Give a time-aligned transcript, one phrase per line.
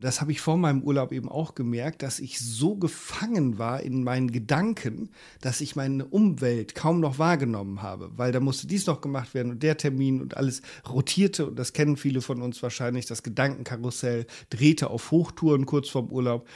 [0.00, 4.04] Das habe ich vor meinem Urlaub eben auch gemerkt, dass ich so gefangen war in
[4.04, 9.00] meinen Gedanken, dass ich meine Umwelt kaum noch wahrgenommen habe, weil da musste dies noch
[9.00, 13.06] gemacht werden und der Termin und alles rotierte und das kennen viele von uns wahrscheinlich.
[13.06, 16.46] Das Gedankenkarussell drehte auf Hochtouren kurz vorm Urlaub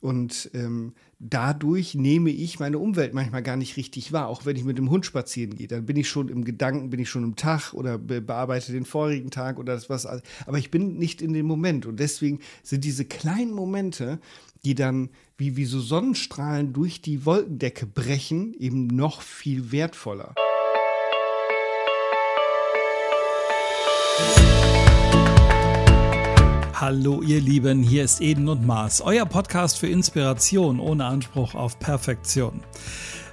[0.00, 4.28] und ähm, dadurch nehme ich meine Umwelt manchmal gar nicht richtig wahr.
[4.28, 7.00] Auch wenn ich mit dem Hund spazieren gehe, dann bin ich schon im Gedanken, bin
[7.00, 10.06] ich schon im Tag oder be bearbeite den vorigen Tag oder das was.
[10.06, 11.86] Aber ich bin nicht in dem Moment.
[11.86, 14.20] Und deswegen sind diese kleinen Momente,
[14.64, 20.34] die dann wie, wie so Sonnenstrahlen durch die Wolkendecke brechen, eben noch viel wertvoller.
[26.80, 31.80] Hallo ihr Lieben, hier ist Eden und Mars, euer Podcast für Inspiration ohne Anspruch auf
[31.80, 32.62] Perfektion.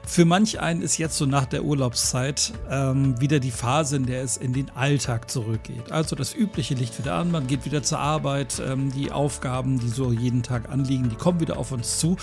[0.03, 4.23] Für manch einen ist jetzt so nach der Urlaubszeit ähm, wieder die Phase, in der
[4.23, 5.91] es in den Alltag zurückgeht.
[5.91, 9.89] Also das Übliche liegt wieder an, man geht wieder zur Arbeit, ähm, die Aufgaben, die
[9.89, 12.17] so jeden Tag anliegen, die kommen wieder auf uns zu.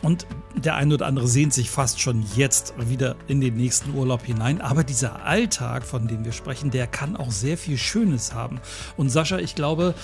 [0.00, 0.26] Und
[0.56, 4.62] der eine oder andere sehnt sich fast schon jetzt wieder in den nächsten Urlaub hinein.
[4.62, 8.58] Aber dieser Alltag, von dem wir sprechen, der kann auch sehr viel Schönes haben.
[8.96, 9.94] Und Sascha, ich glaube,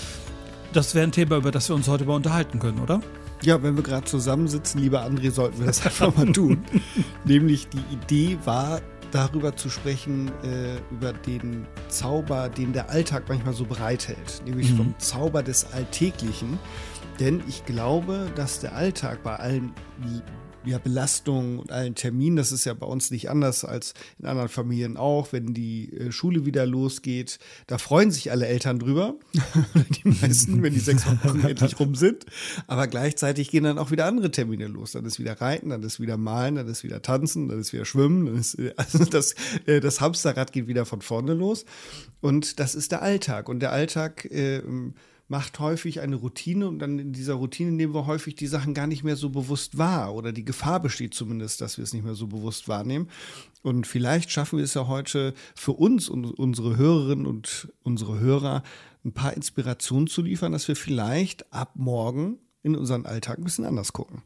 [0.73, 3.01] das wäre ein Thema, über das wir uns heute mal unterhalten können, oder?
[3.43, 6.65] Ja, wenn wir gerade zusammensitzen, lieber André, sollten wir das einfach mal tun.
[7.25, 13.55] Nämlich die Idee war, darüber zu sprechen, äh, über den Zauber, den der Alltag manchmal
[13.55, 14.43] so bereithält.
[14.45, 14.77] Nämlich mhm.
[14.77, 16.59] vom Zauber des Alltäglichen.
[17.21, 19.73] Denn ich glaube, dass der Alltag bei allen
[20.65, 22.37] ja, Belastungen und allen Terminen.
[22.37, 25.33] Das ist ja bei uns nicht anders als in anderen Familien auch.
[25.33, 29.15] Wenn die äh, Schule wieder losgeht, da freuen sich alle Eltern drüber.
[30.05, 32.27] die meisten, wenn die sechs Wochen endlich rum sind.
[32.67, 34.93] Aber gleichzeitig gehen dann auch wieder andere Termine los.
[34.93, 37.85] Dann ist wieder Reiten, dann ist wieder Malen, dann ist wieder Tanzen, dann ist wieder
[37.85, 38.27] Schwimmen.
[38.27, 39.35] Dann ist, äh, also das,
[39.67, 41.65] äh, das Hamsterrad geht wieder von vorne los.
[42.21, 43.49] Und das ist der Alltag.
[43.49, 44.63] Und der Alltag äh,
[45.29, 48.87] macht häufig eine Routine und dann in dieser Routine nehmen wir häufig die Sachen gar
[48.87, 52.15] nicht mehr so bewusst wahr oder die Gefahr besteht zumindest, dass wir es nicht mehr
[52.15, 53.09] so bewusst wahrnehmen.
[53.63, 58.63] Und vielleicht schaffen wir es ja heute für uns und unsere Hörerinnen und unsere Hörer
[59.05, 63.67] ein paar Inspirationen zu liefern, dass wir vielleicht ab morgen in unseren Alltag ein bisschen
[63.67, 64.23] anders gucken.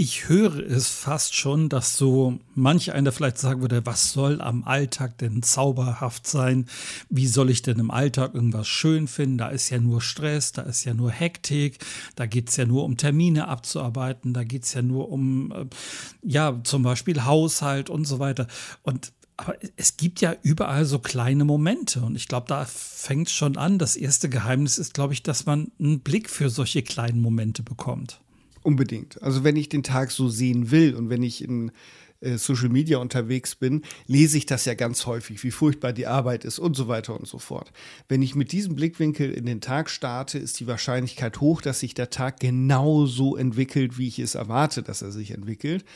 [0.00, 4.62] Ich höre es fast schon, dass so manch einer vielleicht sagen würde, was soll am
[4.62, 6.66] Alltag denn zauberhaft sein?
[7.10, 9.38] Wie soll ich denn im Alltag irgendwas schön finden?
[9.38, 12.84] Da ist ja nur Stress, da ist ja nur Hektik, da geht es ja nur
[12.84, 15.64] um Termine abzuarbeiten, da geht es ja nur um, äh,
[16.22, 18.46] ja, zum Beispiel Haushalt und so weiter.
[18.84, 23.56] Und aber es gibt ja überall so kleine Momente und ich glaube, da fängt schon
[23.56, 23.78] an.
[23.78, 28.20] Das erste Geheimnis ist, glaube ich, dass man einen Blick für solche kleinen Momente bekommt.
[28.68, 29.22] Unbedingt.
[29.22, 31.72] Also wenn ich den Tag so sehen will und wenn ich in
[32.20, 36.44] äh, Social Media unterwegs bin, lese ich das ja ganz häufig, wie furchtbar die Arbeit
[36.44, 37.72] ist und so weiter und so fort.
[38.10, 41.94] Wenn ich mit diesem Blickwinkel in den Tag starte, ist die Wahrscheinlichkeit hoch, dass sich
[41.94, 45.86] der Tag genau so entwickelt, wie ich es erwarte, dass er sich entwickelt,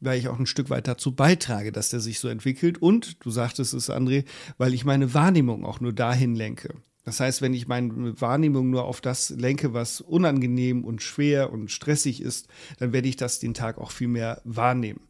[0.00, 3.30] weil ich auch ein Stück weit dazu beitrage, dass der sich so entwickelt und, du
[3.30, 4.24] sagtest es, André,
[4.56, 6.76] weil ich meine Wahrnehmung auch nur dahin lenke.
[7.04, 11.70] Das heißt, wenn ich meine Wahrnehmung nur auf das lenke, was unangenehm und schwer und
[11.70, 12.48] stressig ist,
[12.78, 15.00] dann werde ich das den Tag auch viel mehr wahrnehmen.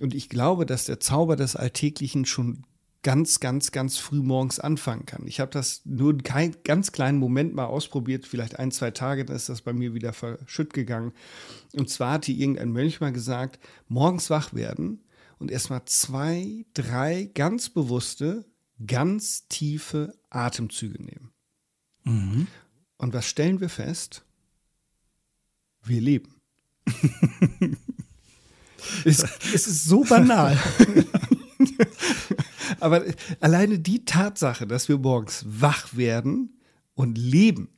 [0.00, 2.64] Und ich glaube, dass der Zauber des Alltäglichen schon
[3.06, 5.28] ganz, ganz, ganz früh morgens anfangen kann.
[5.28, 9.36] Ich habe das nur einen ganz kleinen Moment mal ausprobiert, vielleicht ein, zwei Tage, dann
[9.36, 11.12] ist das bei mir wieder verschütt gegangen.
[11.72, 15.04] Und zwar hatte irgendein Mönch mal gesagt, morgens wach werden
[15.38, 18.44] und erstmal zwei, drei ganz bewusste,
[18.84, 21.32] ganz tiefe Atemzüge nehmen.
[22.04, 22.46] Mhm.
[22.98, 24.24] Und was stellen wir fest?
[25.82, 26.40] Wir leben.
[29.04, 30.58] es, es ist so banal.
[32.80, 33.04] Aber
[33.40, 36.60] alleine die Tatsache, dass wir morgens wach werden
[36.94, 37.68] und leben,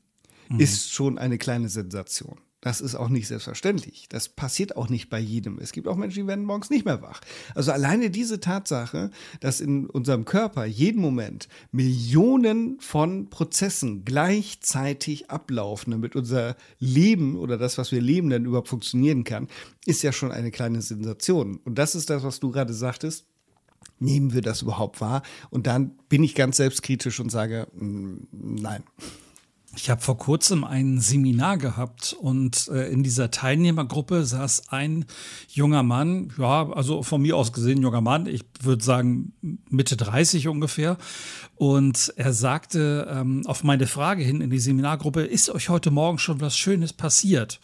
[0.48, 0.60] mhm.
[0.60, 2.40] ist schon eine kleine Sensation.
[2.60, 4.06] Das ist auch nicht selbstverständlich.
[4.08, 5.58] Das passiert auch nicht bei jedem.
[5.60, 7.20] Es gibt auch Menschen, die werden morgens nicht mehr wach.
[7.54, 15.92] Also alleine diese Tatsache, dass in unserem Körper jeden Moment Millionen von Prozessen gleichzeitig ablaufen,
[15.92, 19.46] damit unser Leben oder das, was wir leben, dann überhaupt funktionieren kann,
[19.86, 21.60] ist ja schon eine kleine Sensation.
[21.64, 23.26] Und das ist das, was du gerade sagtest.
[24.00, 25.22] Nehmen wir das überhaupt wahr?
[25.50, 28.82] Und dann bin ich ganz selbstkritisch und sage, mm, nein.
[29.80, 35.04] Ich habe vor kurzem ein Seminar gehabt und äh, in dieser Teilnehmergruppe saß ein
[35.48, 38.26] junger Mann, ja, also von mir aus gesehen junger Mann.
[38.26, 39.34] Ich würde sagen
[39.70, 40.98] Mitte 30 ungefähr.
[41.58, 46.18] Und er sagte ähm, auf meine Frage hin in die Seminargruppe, ist euch heute Morgen
[46.18, 47.58] schon was Schönes passiert?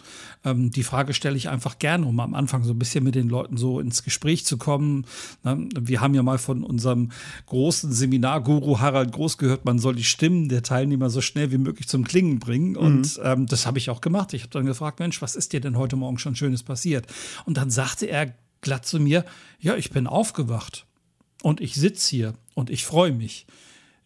[0.45, 3.29] Ähm, die Frage stelle ich einfach gerne, um am Anfang so ein bisschen mit den
[3.29, 5.07] Leuten so ins Gespräch zu kommen.
[5.45, 5.69] Ne?
[5.79, 7.13] Wir haben ja mal von unserem
[7.47, 11.87] großen Seminarguru Harald Groß gehört, man soll die Stimmen der Teilnehmer so schnell wie möglich
[11.87, 12.71] zum Klingen bringen.
[12.71, 12.77] Mhm.
[12.77, 14.35] Und ähm, das habe ich auch gemacht.
[14.35, 17.07] Ich habe dann gefragt, Mensch, was ist dir denn heute Morgen schon Schönes passiert?
[17.45, 19.25] Und dann sagte er glatt zu mir,
[19.61, 20.85] ja, ich bin aufgewacht
[21.45, 23.47] und ich sitze hier und ich freue mich.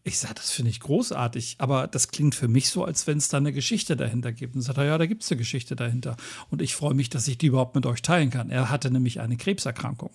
[0.04, 3.28] Ich sage, das finde ich großartig, aber das klingt für mich so, als wenn es
[3.28, 4.54] da eine Geschichte dahinter gibt.
[4.54, 6.16] Und sagt er, ja, da gibt es eine Geschichte dahinter.
[6.50, 8.50] Und ich freue mich, dass ich die überhaupt mit euch teilen kann.
[8.50, 10.10] Er hatte nämlich eine Krebserkrankung.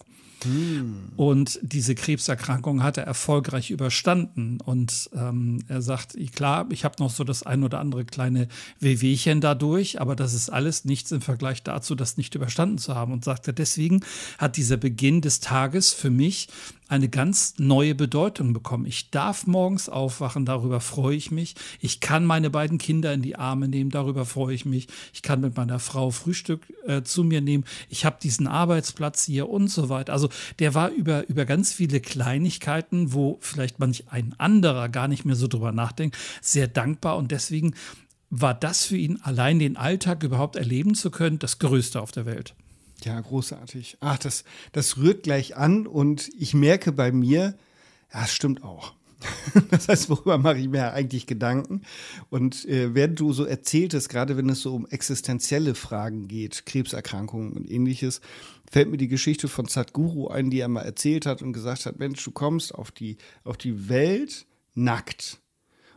[1.15, 4.59] Und diese Krebserkrankung hat er erfolgreich überstanden.
[4.61, 8.47] Und ähm, er sagt, klar, ich habe noch so das ein oder andere kleine
[8.79, 13.13] Wehwehchen dadurch, aber das ist alles nichts im Vergleich dazu, das nicht überstanden zu haben.
[13.13, 14.01] Und sagte, deswegen
[14.37, 16.47] hat dieser Beginn des Tages für mich
[16.93, 18.85] eine ganz neue Bedeutung bekommen.
[18.85, 21.55] Ich darf morgens aufwachen, darüber freue ich mich.
[21.79, 24.87] Ich kann meine beiden Kinder in die Arme nehmen, darüber freue ich mich.
[25.11, 27.63] Ich kann mit meiner Frau Frühstück äh, zu mir nehmen.
[27.89, 30.13] Ich habe diesen Arbeitsplatz hier und so weiter.
[30.13, 30.22] Also
[30.59, 35.35] der war über, über ganz viele Kleinigkeiten, wo vielleicht manch ein anderer gar nicht mehr
[35.35, 37.73] so drüber nachdenkt, sehr dankbar und deswegen
[38.29, 42.25] war das für ihn allein den Alltag überhaupt erleben zu können, das Größte auf der
[42.25, 42.55] Welt.
[43.03, 43.97] Ja, großartig.
[43.99, 47.55] Ach, das, das rührt gleich an und ich merke bei mir,
[48.13, 48.93] ja, es stimmt auch.
[49.69, 51.81] Das heißt, worüber mache ich mir eigentlich Gedanken?
[52.29, 57.53] Und äh, während du so erzähltest, gerade wenn es so um existenzielle Fragen geht, Krebserkrankungen
[57.53, 58.21] und ähnliches,
[58.71, 61.99] fällt mir die Geschichte von Sadhguru ein, die er mal erzählt hat und gesagt hat,
[61.99, 65.39] Mensch, du kommst auf die, auf die Welt nackt.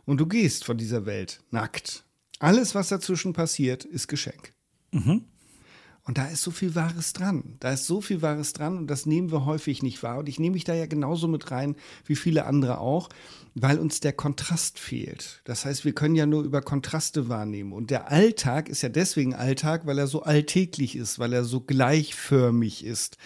[0.05, 2.05] Und du gehst von dieser Welt nackt.
[2.39, 4.53] Alles, was dazwischen passiert, ist Geschenk.
[4.91, 5.25] Mhm.
[6.07, 7.57] Und da ist so viel Wahres dran.
[7.59, 10.19] Da ist so viel Wahres dran und das nehmen wir häufig nicht wahr.
[10.19, 11.75] Und ich nehme mich da ja genauso mit rein
[12.05, 13.09] wie viele andere auch,
[13.55, 15.41] weil uns der Kontrast fehlt.
[15.43, 17.73] Das heißt, wir können ja nur über Kontraste wahrnehmen.
[17.73, 21.59] Und der Alltag ist ja deswegen Alltag, weil er so alltäglich ist, weil er so
[21.59, 23.17] gleichförmig ist.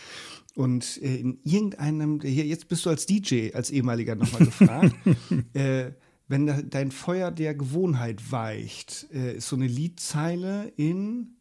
[0.56, 4.96] Und äh, in irgendeinem, hier, jetzt bist du als DJ, als ehemaliger nochmal gefragt,
[5.54, 5.92] äh,
[6.28, 11.36] wenn dein Feuer der Gewohnheit weicht, äh, ist so eine Liedzeile in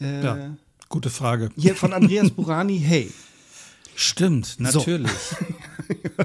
[0.00, 0.56] äh, ja,
[0.88, 1.50] gute Frage.
[1.56, 3.10] Hier von Andreas Burani, hey.
[3.96, 5.10] Stimmt, natürlich.
[5.10, 5.36] So.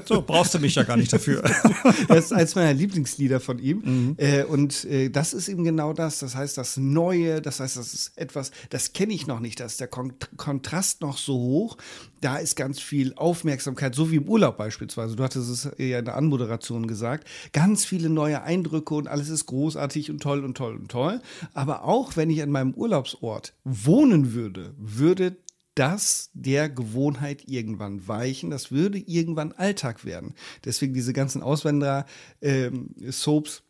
[0.16, 0.22] so.
[0.22, 1.44] brauchst du mich ja gar nicht dafür.
[2.08, 3.82] das ist eins meiner Lieblingslieder von ihm.
[3.84, 4.16] Mhm.
[4.18, 6.20] Äh, und äh, das ist eben genau das.
[6.20, 9.60] Das heißt, das Neue, das heißt, das ist etwas, das kenne ich noch nicht.
[9.60, 11.78] Da ist der Kon Kontrast noch so hoch.
[12.22, 15.16] Da ist ganz viel Aufmerksamkeit, so wie im Urlaub beispielsweise.
[15.16, 17.28] Du hattest es ja in der Anmoderation gesagt.
[17.54, 21.22] Ganz viele neue Eindrücke und alles ist großartig und toll und toll und toll.
[21.54, 25.38] Aber auch wenn ich an meinem Urlaubsort wohnen würde, würde
[25.80, 28.50] das der Gewohnheit irgendwann weichen.
[28.50, 30.36] Das würde irgendwann Alltag werden.
[30.66, 33.58] Deswegen diese ganzen Auswanderer-Soaps.
[33.58, 33.64] Ähm,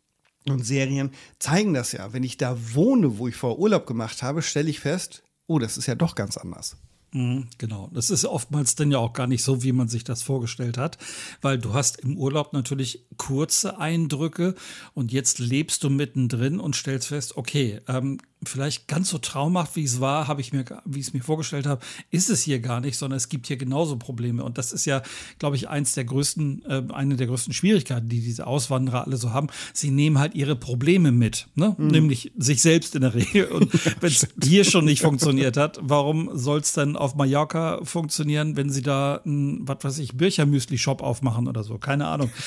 [0.48, 2.14] und Serien zeigen das ja.
[2.14, 5.76] Wenn ich da wohne, wo ich vor Urlaub gemacht habe, stelle ich fest, oh, das
[5.76, 6.78] ist ja doch ganz anders.
[7.12, 10.22] Mhm, genau, das ist oftmals dann ja auch gar nicht so, wie man sich das
[10.22, 10.96] vorgestellt hat,
[11.40, 14.54] weil du hast im Urlaub natürlich kurze Eindrücke
[14.94, 19.84] und jetzt lebst du mittendrin und stellst fest, okay, ähm, vielleicht ganz so traumhaft, wie
[19.84, 22.80] es war, habe ich mir, wie ich es mir vorgestellt habe, ist es hier gar
[22.80, 24.44] nicht, sondern es gibt hier genauso Probleme.
[24.44, 25.02] Und das ist ja,
[25.38, 29.32] glaube ich, eins der größten, äh, eine der größten Schwierigkeiten, die diese Auswanderer alle so
[29.32, 29.48] haben.
[29.74, 31.74] Sie nehmen halt ihre Probleme mit, ne?
[31.76, 31.88] Mhm.
[31.88, 33.46] nämlich sich selbst in der Regel.
[33.46, 38.56] Und wenn es hier schon nicht funktioniert hat, warum soll es dann auf Mallorca funktionieren,
[38.56, 41.78] wenn sie da ein, was weiß ich, Birchermüsli-Shop aufmachen oder so?
[41.78, 42.30] Keine Ahnung.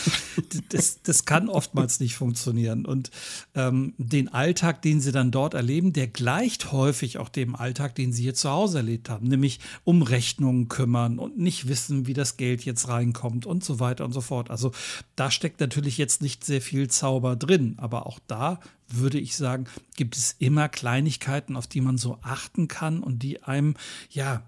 [0.69, 2.85] Das, das kann oftmals nicht funktionieren.
[2.85, 3.11] Und
[3.55, 7.95] ähm, den Alltag, den sie dann dort erleben, Leben, der gleicht häufig auch dem Alltag,
[7.95, 12.13] den sie hier zu Hause erlebt haben, nämlich um Rechnungen kümmern und nicht wissen, wie
[12.13, 14.51] das Geld jetzt reinkommt und so weiter und so fort.
[14.51, 14.71] Also
[15.15, 18.59] da steckt natürlich jetzt nicht sehr viel Zauber drin, aber auch da
[18.89, 23.43] würde ich sagen, gibt es immer Kleinigkeiten, auf die man so achten kann und die
[23.43, 23.75] einem,
[24.09, 24.43] ja,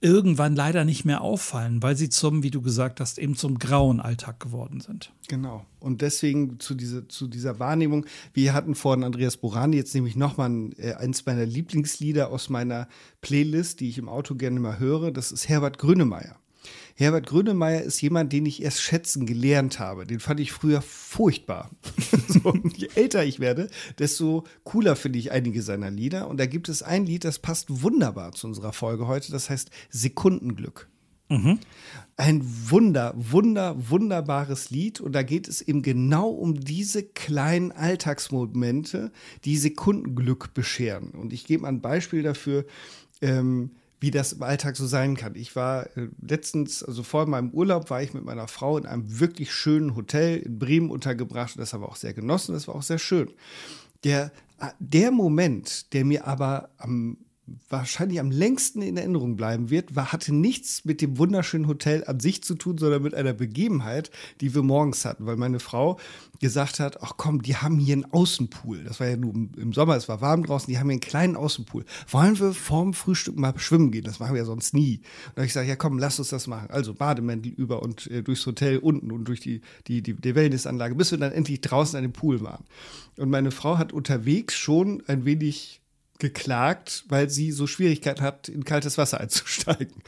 [0.00, 4.00] irgendwann leider nicht mehr auffallen, weil sie zum, wie du gesagt hast, eben zum grauen
[4.00, 5.12] Alltag geworden sind.
[5.28, 5.66] Genau.
[5.78, 10.16] Und deswegen zu, diese, zu dieser Wahrnehmung, wir hatten vorhin Andreas Borani, jetzt nehme ich
[10.16, 12.88] nochmal äh, eins meiner Lieblingslieder aus meiner
[13.20, 16.39] Playlist, die ich im Auto gerne mal höre, das ist Herbert Grönemeyer.
[17.00, 20.06] Herbert Grönemeyer ist jemand, den ich erst schätzen gelernt habe.
[20.06, 21.70] Den fand ich früher furchtbar.
[22.28, 26.28] so, je älter ich werde, desto cooler finde ich einige seiner Lieder.
[26.28, 29.32] Und da gibt es ein Lied, das passt wunderbar zu unserer Folge heute.
[29.32, 30.90] Das heißt Sekundenglück.
[31.30, 31.60] Mhm.
[32.18, 35.00] Ein wunder, wunder, wunderbares Lied.
[35.00, 39.10] Und da geht es eben genau um diese kleinen Alltagsmomente,
[39.46, 41.12] die Sekundenglück bescheren.
[41.12, 42.66] Und ich gebe ein Beispiel dafür.
[43.22, 45.34] Ähm, wie das im Alltag so sein kann.
[45.36, 49.20] Ich war äh, letztens, also vor meinem Urlaub, war ich mit meiner Frau in einem
[49.20, 52.74] wirklich schönen Hotel in Bremen untergebracht und das haben wir auch sehr genossen, das war
[52.74, 53.30] auch sehr schön.
[54.04, 57.18] Der, äh, der Moment, der mir aber am
[57.68, 62.20] wahrscheinlich am längsten in Erinnerung bleiben wird, war, hatte nichts mit dem wunderschönen Hotel an
[62.20, 65.98] sich zu tun, sondern mit einer Begebenheit, die wir morgens hatten, weil meine Frau
[66.40, 68.84] gesagt hat, ach komm, die haben hier einen Außenpool.
[68.84, 71.36] Das war ja nur im Sommer, es war warm draußen, die haben hier einen kleinen
[71.36, 71.84] Außenpool.
[72.08, 74.04] Wollen wir vorm Frühstück mal schwimmen gehen?
[74.04, 74.96] Das machen wir ja sonst nie.
[74.96, 75.04] Und
[75.34, 76.70] da habe ich gesagt, ja komm, lass uns das machen.
[76.70, 80.94] Also Bademäntel über und äh, durchs Hotel unten und durch die, die, die, die Wellnessanlage,
[80.94, 82.64] bis wir dann endlich draußen an dem Pool waren.
[83.16, 85.79] Und meine Frau hat unterwegs schon ein wenig
[86.20, 90.02] geklagt, weil sie so Schwierigkeiten hat, in kaltes Wasser einzusteigen.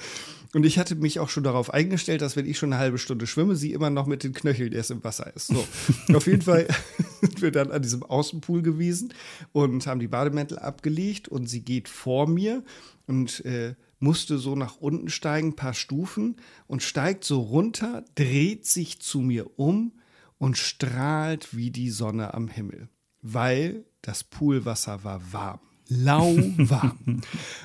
[0.54, 3.26] Und ich hatte mich auch schon darauf eingestellt, dass wenn ich schon eine halbe Stunde
[3.26, 5.46] schwimme, sie immer noch mit den Knöcheln erst im Wasser ist.
[5.46, 5.66] So,
[6.14, 6.68] auf jeden Fall
[7.22, 9.14] sind wir dann an diesem Außenpool gewesen
[9.52, 12.62] und haben die Bademäntel abgelegt und sie geht vor mir
[13.06, 18.66] und äh, musste so nach unten steigen, ein paar Stufen und steigt so runter, dreht
[18.66, 19.92] sich zu mir um
[20.36, 22.88] und strahlt wie die Sonne am Himmel,
[23.22, 25.60] weil das Poolwasser war warm
[25.96, 27.22] lauwarm.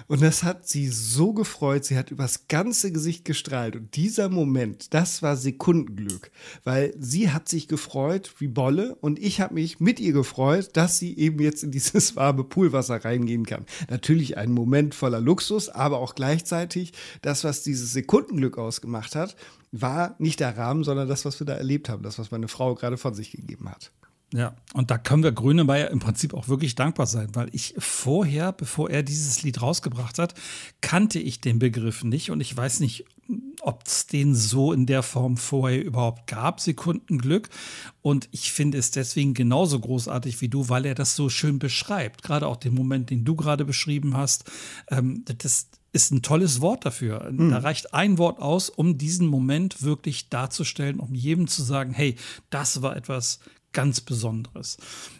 [0.07, 1.86] und das hat sie so gefreut.
[1.86, 3.75] Sie hat übers ganze Gesicht gestrahlt.
[3.75, 6.31] Und dieser Moment, das war Sekundenglück,
[6.63, 11.00] weil sie hat sich gefreut wie Bolle und ich habe mich mit ihr gefreut, dass
[11.00, 13.65] sie eben jetzt in dieses warme Poolwasser reingehen kann.
[13.89, 19.36] Natürlich ein Moment voller Luxus, aber auch gleichzeitig das, was dieses Sekundenglück ausgemacht hat,
[19.72, 22.75] war nicht der Rahmen, sondern das, was wir da erlebt haben, das, was meine Frau
[22.75, 23.91] gerade von sich gegeben hat.
[24.34, 28.51] Ja, und da können wir Grünemeyer im Prinzip auch wirklich dankbar sein, weil ich vorher,
[28.51, 30.34] bevor er dieses Lied rausgebracht hat,
[30.81, 33.05] kannte ich den Begriff nicht und ich weiß nicht,
[33.62, 37.50] ob es den so in der Form vorher überhaupt gab, Sekundenglück.
[38.01, 42.24] Und ich finde es deswegen genauso großartig wie du, weil er das so schön beschreibt.
[42.24, 44.50] Gerade auch den Moment, den du gerade beschrieben hast.
[44.89, 47.29] Ähm, das ist ein tolles Wort dafür.
[47.31, 47.51] Mhm.
[47.51, 52.15] Da reicht ein Wort aus, um diesen Moment wirklich darzustellen, um jedem zu sagen, hey,
[52.50, 53.39] das war etwas
[53.74, 54.78] ganz Besonderes.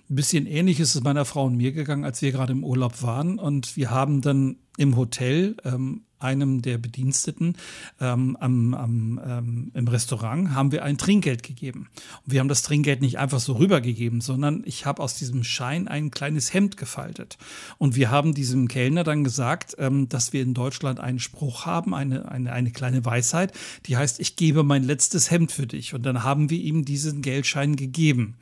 [0.10, 3.04] Ein bisschen ähnlich ist es meiner Frau und mir gegangen, als wir gerade im Urlaub
[3.04, 3.40] waren.
[3.40, 7.56] Und wir haben dann im Hotel ähm, einem der Bediensteten
[8.00, 11.90] ähm, am, am, ähm, im Restaurant haben wir ein Trinkgeld gegeben.
[12.26, 15.88] Und wir haben das Trinkgeld nicht einfach so rübergegeben, sondern ich habe aus diesem Schein
[15.88, 17.38] ein kleines Hemd gefaltet.
[17.78, 21.94] Und wir haben diesem Kellner dann gesagt, ähm, dass wir in Deutschland einen Spruch haben,
[21.94, 23.54] eine, eine, eine kleine Weisheit,
[23.86, 25.94] die heißt, ich gebe mein letztes Hemd für dich.
[25.94, 28.36] Und dann haben wir ihm diesen Geldschein gegeben.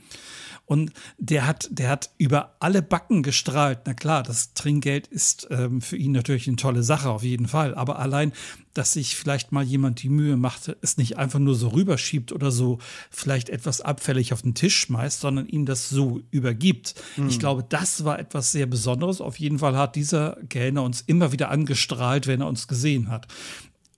[0.65, 3.81] Und der hat, der hat über alle Backen gestrahlt.
[3.85, 7.75] Na klar, das Trinkgeld ist ähm, für ihn natürlich eine tolle Sache, auf jeden Fall.
[7.75, 8.33] Aber allein,
[8.73, 12.51] dass sich vielleicht mal jemand die Mühe macht, es nicht einfach nur so rüberschiebt oder
[12.51, 12.79] so
[13.09, 16.95] vielleicht etwas abfällig auf den Tisch schmeißt, sondern ihm das so übergibt.
[17.15, 17.29] Mhm.
[17.29, 19.21] Ich glaube, das war etwas sehr Besonderes.
[19.21, 23.27] Auf jeden Fall hat dieser Kellner uns immer wieder angestrahlt, wenn er uns gesehen hat.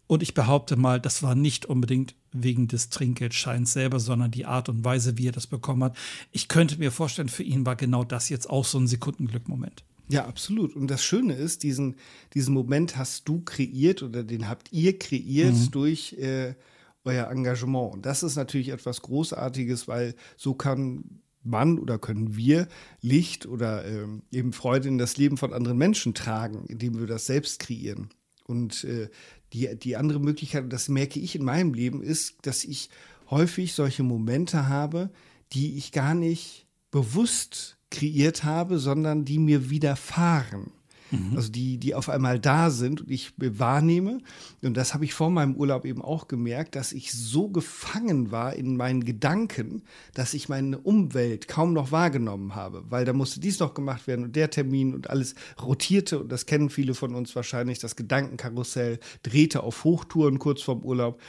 [0.07, 4.69] Und ich behaupte mal, das war nicht unbedingt wegen des Trinkgeldscheins selber, sondern die Art
[4.69, 5.97] und Weise, wie er das bekommen hat.
[6.31, 9.83] Ich könnte mir vorstellen, für ihn war genau das jetzt auch so ein Sekundenglückmoment.
[10.09, 10.75] Ja, absolut.
[10.75, 11.97] Und das Schöne ist, diesen,
[12.33, 15.71] diesen Moment hast du kreiert oder den habt ihr kreiert mhm.
[15.71, 16.55] durch äh,
[17.03, 17.93] euer Engagement.
[17.93, 22.67] Und das ist natürlich etwas Großartiges, weil so kann man oder können wir
[23.01, 27.25] Licht oder äh, eben Freude in das Leben von anderen Menschen tragen, indem wir das
[27.25, 28.09] selbst kreieren.
[28.45, 29.09] Und äh,
[29.53, 32.89] die, die andere Möglichkeit, das merke ich in meinem Leben, ist, dass ich
[33.29, 35.09] häufig solche Momente habe,
[35.53, 40.71] die ich gar nicht bewusst kreiert habe, sondern die mir widerfahren.
[41.11, 41.35] Mhm.
[41.35, 44.19] Also die, die auf einmal da sind und ich wahrnehme.
[44.61, 48.53] Und das habe ich vor meinem Urlaub eben auch gemerkt, dass ich so gefangen war
[48.53, 49.83] in meinen Gedanken,
[50.13, 54.25] dass ich meine Umwelt kaum noch wahrgenommen habe, weil da musste dies noch gemacht werden
[54.25, 57.79] und der Termin und alles rotierte und das kennen viele von uns wahrscheinlich.
[57.79, 61.19] Das Gedankenkarussell drehte auf Hochtouren kurz vorm Urlaub.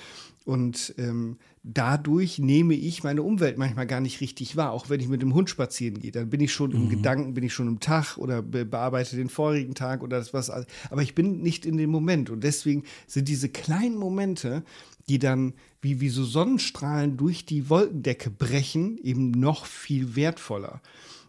[0.48, 4.72] Und ähm, dadurch nehme ich meine Umwelt manchmal gar nicht richtig wahr.
[4.72, 6.76] Auch wenn ich mit dem Hund spazieren gehe, dann bin ich schon mhm.
[6.76, 10.32] im Gedanken, bin ich schon im Tag oder be bearbeite den vorigen Tag oder das
[10.32, 10.48] was.
[10.48, 12.30] Aber ich bin nicht in dem Moment.
[12.30, 14.64] Und deswegen sind diese kleinen Momente,
[15.10, 15.52] die dann
[15.82, 20.80] wie, wie so Sonnenstrahlen durch die Wolkendecke brechen, eben noch viel wertvoller.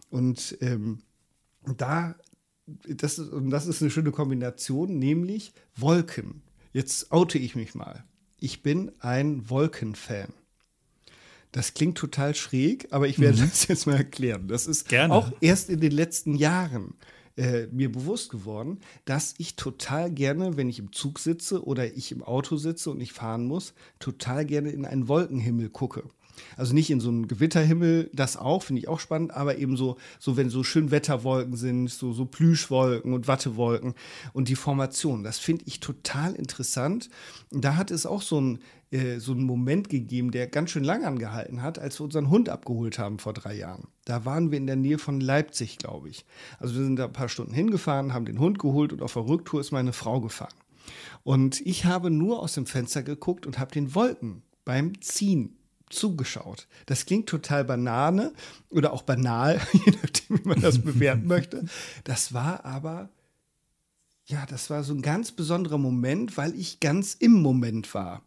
[0.08, 1.00] Und ähm,
[1.76, 2.14] da,
[2.88, 6.40] das, und das ist eine schöne Kombination, nämlich Wolken.
[6.72, 8.02] Jetzt oute ich mich mal
[8.40, 10.32] ich bin ein Wolkenfan.
[11.52, 13.48] Das klingt total schräg, aber ich werde mhm.
[13.50, 14.48] das jetzt mal erklären.
[14.48, 15.14] Das ist Gerne.
[15.14, 16.94] auch erst in den letzten Jahren
[17.36, 22.12] äh, mir bewusst geworden, dass ich total gerne, wenn ich im Zug sitze oder ich
[22.12, 26.04] im Auto sitze und ich fahren muss, total gerne in einen Wolkenhimmel gucke.
[26.56, 29.96] Also nicht in so einem Gewitterhimmel, das auch, finde ich auch spannend, aber eben so,
[30.18, 33.94] so wenn so schön Wetterwolken sind, so, so Plüschwolken und Wattewolken
[34.32, 37.08] und die Formation, das finde ich total interessant.
[37.50, 38.58] Da hat es auch so ein
[38.90, 42.48] äh, so einen Moment gegeben, der ganz schön lang angehalten hat, als wir unseren Hund
[42.48, 43.86] abgeholt haben vor drei Jahren.
[44.04, 46.24] Da waren wir in der Nähe von Leipzig, glaube ich.
[46.58, 49.26] Also wir sind da ein paar Stunden hingefahren, haben den Hund geholt und auf der
[49.26, 50.54] Rücktour ist meine Frau gefahren.
[51.22, 55.56] Und ich habe nur aus dem Fenster geguckt und habe den Wolken beim Ziehen
[55.90, 56.66] zugeschaut.
[56.86, 58.32] Das klingt total banane
[58.70, 61.64] oder auch banal, je nachdem, wie man das bewerten möchte.
[62.04, 63.10] Das war aber,
[64.26, 68.22] ja, das war so ein ganz besonderer Moment, weil ich ganz im Moment war.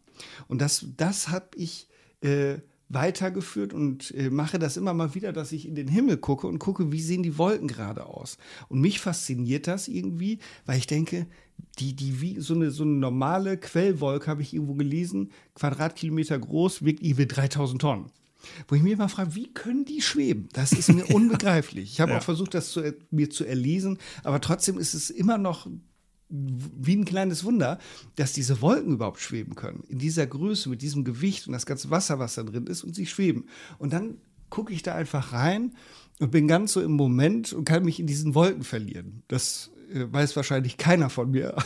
[0.46, 1.88] Und das, das habe ich
[2.22, 6.46] äh, weitergeführt und äh, mache das immer mal wieder, dass ich in den Himmel gucke
[6.46, 8.38] und gucke, wie sehen die Wolken gerade aus.
[8.68, 11.26] Und mich fasziniert das irgendwie, weil ich denke,
[11.78, 16.84] die, die wie so eine, so eine normale Quellwolke, habe ich irgendwo gelesen, Quadratkilometer groß,
[16.84, 18.06] wiegt irgendwie 3000 Tonnen.
[18.68, 20.48] Wo ich mir immer frage, wie können die schweben?
[20.52, 21.92] Das ist mir unbegreiflich.
[21.92, 22.18] Ich habe ja.
[22.18, 25.66] auch versucht, das zu, mir zu erlesen, aber trotzdem ist es immer noch
[26.34, 27.78] wie ein kleines Wunder,
[28.16, 29.84] dass diese Wolken überhaupt schweben können.
[29.88, 32.94] In dieser Größe, mit diesem Gewicht und das ganze Wasser, was da drin ist, und
[32.94, 33.46] sie schweben.
[33.78, 34.18] Und dann
[34.50, 35.74] gucke ich da einfach rein
[36.18, 39.22] und bin ganz so im Moment und kann mich in diesen Wolken verlieren.
[39.28, 41.56] Das äh, weiß wahrscheinlich keiner von mir,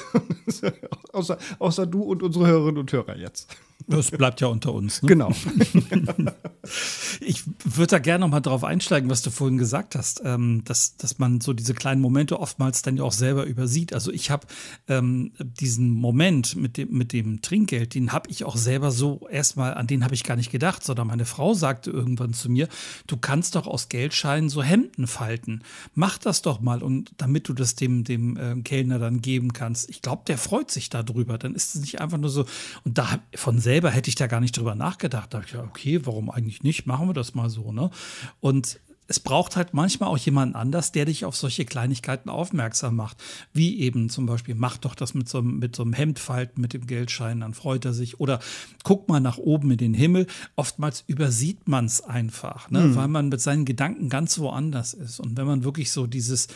[1.12, 3.56] außer, außer du und unsere Hörerinnen und Hörer jetzt.
[3.87, 5.02] Das bleibt ja unter uns.
[5.02, 5.08] Ne?
[5.08, 5.30] Genau.
[7.20, 10.97] ich würde da gerne noch mal drauf einsteigen, was du vorhin gesagt hast, ähm, dass,
[10.97, 13.94] dass man so diese kleinen Momente oftmals dann ja auch selber übersieht.
[13.94, 14.47] Also ich habe
[14.88, 19.75] ähm, diesen Moment mit dem, mit dem Trinkgeld, den habe ich auch selber so erstmal,
[19.75, 22.68] an den habe ich gar nicht gedacht, sondern meine Frau sagte irgendwann zu mir,
[23.06, 25.62] du kannst doch aus Geldscheinen so Hemden falten.
[25.94, 29.88] Mach das doch mal und damit du das dem, dem äh, Kellner dann geben kannst.
[29.88, 31.38] Ich glaube, der freut sich darüber.
[31.38, 32.44] Dann ist es nicht einfach nur so,
[32.85, 35.34] und da von selber selber hätte ich da gar nicht drüber nachgedacht.
[35.34, 36.87] Da habe ich gedacht, okay, warum eigentlich nicht?
[36.87, 37.90] Machen wir das mal so, ne?
[38.40, 43.22] Und es braucht halt manchmal auch jemanden anders, der dich auf solche Kleinigkeiten aufmerksam macht.
[43.52, 46.87] Wie eben zum Beispiel, mach doch das mit so, mit so einem Hemdfalten, mit dem
[46.87, 48.20] Geldschein, dann freut er sich.
[48.20, 48.40] Oder
[48.84, 50.26] guck mal nach oben in den Himmel.
[50.56, 52.80] Oftmals übersieht man es einfach, ne?
[52.80, 52.96] Mhm.
[52.96, 55.20] weil man mit seinen Gedanken ganz woanders ist.
[55.20, 56.48] Und wenn man wirklich so dieses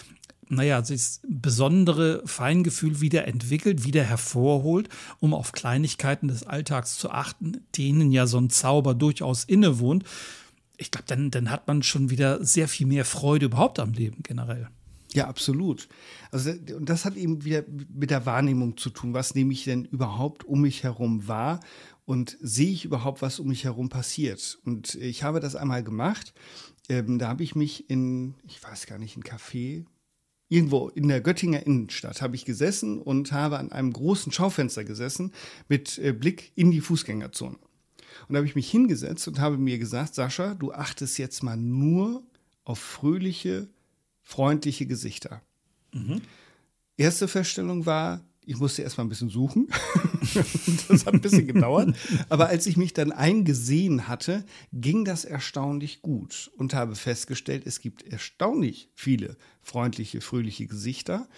[0.49, 4.89] naja, das besondere Feingefühl wieder entwickelt, wieder hervorholt,
[5.21, 10.05] um auf Kleinigkeiten des Alltags zu achten, denen ja so ein Zauber durchaus innewohnt.
[10.77, 14.23] Ich glaube, dann, dann hat man schon wieder sehr viel mehr Freude überhaupt am Leben
[14.23, 14.69] generell.
[15.15, 15.89] Ja, absolut.
[16.31, 19.13] Also, und das hat eben wieder mit der Wahrnehmung zu tun.
[19.15, 21.61] Was nehme ich denn überhaupt um mich herum wahr?
[22.05, 24.59] Und sehe ich überhaupt, was um mich herum passiert?
[24.65, 26.35] Und ich habe das einmal gemacht.
[26.89, 29.85] Ähm, da habe ich mich in, ich weiß gar nicht, ein Café
[30.53, 35.33] irgendwo in der Göttinger Innenstadt habe ich gesessen und habe an einem großen Schaufenster gesessen
[35.69, 37.57] mit äh, Blick in die Fußgängerzone.
[38.29, 41.57] Und da habe ich mich hingesetzt und habe mir gesagt, Sascha, du achtest jetzt mal
[41.57, 42.23] nur
[42.65, 43.69] auf fröhliche,
[44.21, 45.41] freundliche Gesichter.
[45.93, 46.21] Mhm.
[46.99, 49.69] Erste Feststellung war, ich musste erst mal ein bisschen suchen.
[50.89, 51.97] das hat ein bisschen gedauert.
[52.29, 57.81] Aber als ich mich dann eingesehen hatte, ging das erstaunlich gut und habe festgestellt, es
[57.81, 61.29] gibt erstaunlich viele freundliche, fröhliche Gesichter.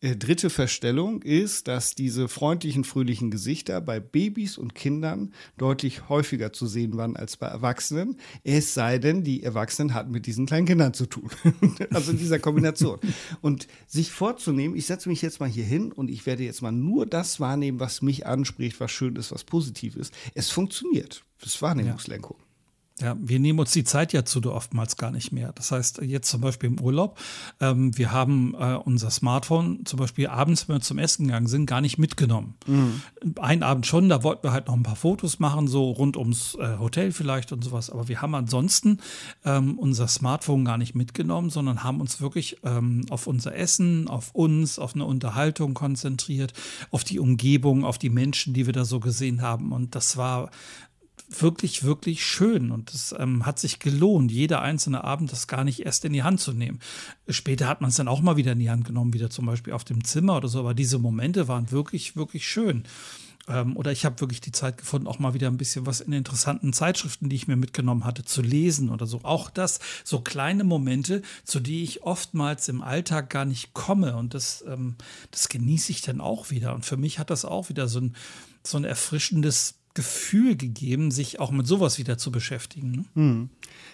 [0.00, 6.52] Äh, dritte Verstellung ist, dass diese freundlichen, fröhlichen Gesichter bei Babys und Kindern deutlich häufiger
[6.52, 8.16] zu sehen waren als bei Erwachsenen.
[8.42, 11.30] Es sei denn, die Erwachsenen hatten mit diesen kleinen Kindern zu tun.
[11.90, 12.98] also in dieser Kombination.
[13.40, 16.72] Und sich vorzunehmen, ich setze mich jetzt mal hier hin und ich werde jetzt mal
[16.72, 20.12] nur das wahrnehmen, was mich anspricht, was schön ist, was positiv ist.
[20.34, 21.24] Es funktioniert.
[21.40, 22.36] Das Wahrnehmungslenkung.
[22.38, 22.43] Ja.
[23.00, 25.52] Ja, wir nehmen uns die Zeit ja zu oftmals gar nicht mehr.
[25.52, 27.18] Das heißt, jetzt zum Beispiel im Urlaub,
[27.60, 31.66] ähm, wir haben äh, unser Smartphone zum Beispiel abends, wenn wir zum Essen gegangen sind,
[31.66, 32.54] gar nicht mitgenommen.
[32.68, 33.02] Mhm.
[33.40, 36.54] Ein Abend schon, da wollten wir halt noch ein paar Fotos machen, so rund ums
[36.54, 37.90] äh, Hotel vielleicht und sowas.
[37.90, 39.00] Aber wir haben ansonsten
[39.44, 44.32] ähm, unser Smartphone gar nicht mitgenommen, sondern haben uns wirklich ähm, auf unser Essen, auf
[44.36, 46.52] uns, auf eine Unterhaltung konzentriert,
[46.92, 49.72] auf die Umgebung, auf die Menschen, die wir da so gesehen haben.
[49.72, 50.50] Und das war
[51.28, 55.80] wirklich, wirklich schön und es ähm, hat sich gelohnt, jeder einzelne Abend das gar nicht
[55.84, 56.80] erst in die Hand zu nehmen.
[57.28, 59.72] Später hat man es dann auch mal wieder in die Hand genommen, wieder zum Beispiel
[59.72, 62.84] auf dem Zimmer oder so, aber diese Momente waren wirklich, wirklich schön.
[63.46, 66.12] Ähm, oder ich habe wirklich die Zeit gefunden, auch mal wieder ein bisschen was in
[66.12, 69.20] interessanten Zeitschriften, die ich mir mitgenommen hatte, zu lesen oder so.
[69.22, 74.34] Auch das, so kleine Momente, zu denen ich oftmals im Alltag gar nicht komme und
[74.34, 74.96] das, ähm,
[75.30, 76.74] das genieße ich dann auch wieder.
[76.74, 78.16] Und für mich hat das auch wieder so ein,
[78.62, 82.90] so ein erfrischendes Gefühl gegeben, sich auch mit sowas wieder zu beschäftigen.
[82.90, 83.04] Ne?
[83.14, 83.50] Hm.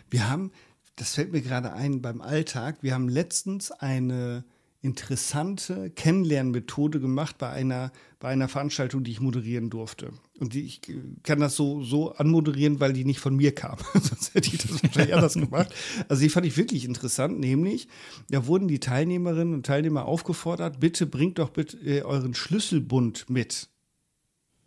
[0.08, 0.50] Wir haben,
[0.96, 4.44] das fällt mir gerade ein beim Alltag, wir haben letztens eine
[4.82, 10.12] interessante Kennenlernmethode gemacht bei einer, bei einer Veranstaltung, die ich moderieren durfte.
[10.38, 10.80] Und die, ich
[11.22, 13.76] kann das so, so anmoderieren, weil die nicht von mir kam.
[13.92, 15.74] Sonst hätte ich das wahrscheinlich anders gemacht.
[16.08, 17.88] Also die fand ich wirklich interessant, nämlich,
[18.30, 23.68] da wurden die Teilnehmerinnen und Teilnehmer aufgefordert, bitte bringt doch bitte äh, euren Schlüsselbund mit.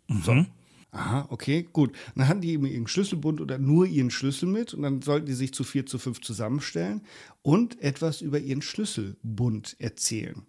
[0.06, 0.22] Mhm.
[0.22, 0.46] So.
[0.94, 1.90] Aha, okay, gut.
[2.14, 5.32] Dann hatten die eben ihren Schlüsselbund oder nur ihren Schlüssel mit und dann sollten die
[5.32, 7.02] sich zu vier, zu fünf zusammenstellen
[7.42, 10.46] und etwas über ihren Schlüsselbund erzählen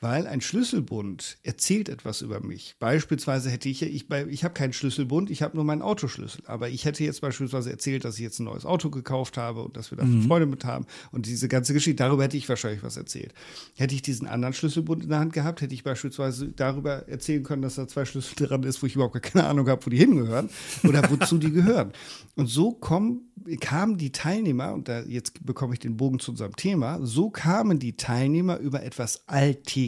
[0.00, 2.76] weil ein Schlüsselbund erzählt etwas über mich.
[2.78, 6.42] Beispielsweise hätte ich, ich, ich habe keinen Schlüsselbund, ich habe nur meinen Autoschlüssel.
[6.46, 9.76] Aber ich hätte jetzt beispielsweise erzählt, dass ich jetzt ein neues Auto gekauft habe und
[9.76, 10.22] dass wir da mhm.
[10.22, 13.34] Freude mit haben und diese ganze Geschichte, darüber hätte ich wahrscheinlich was erzählt.
[13.76, 17.62] Hätte ich diesen anderen Schlüsselbund in der Hand gehabt, hätte ich beispielsweise darüber erzählen können,
[17.62, 20.48] dass da zwei Schlüssel dran ist, wo ich überhaupt keine Ahnung habe, wo die hingehören
[20.84, 21.92] oder wozu die gehören.
[22.36, 23.28] Und so kommen
[23.60, 27.78] kamen die Teilnehmer, und da jetzt bekomme ich den Bogen zu unserem Thema, so kamen
[27.78, 29.87] die Teilnehmer über etwas Alltägliches,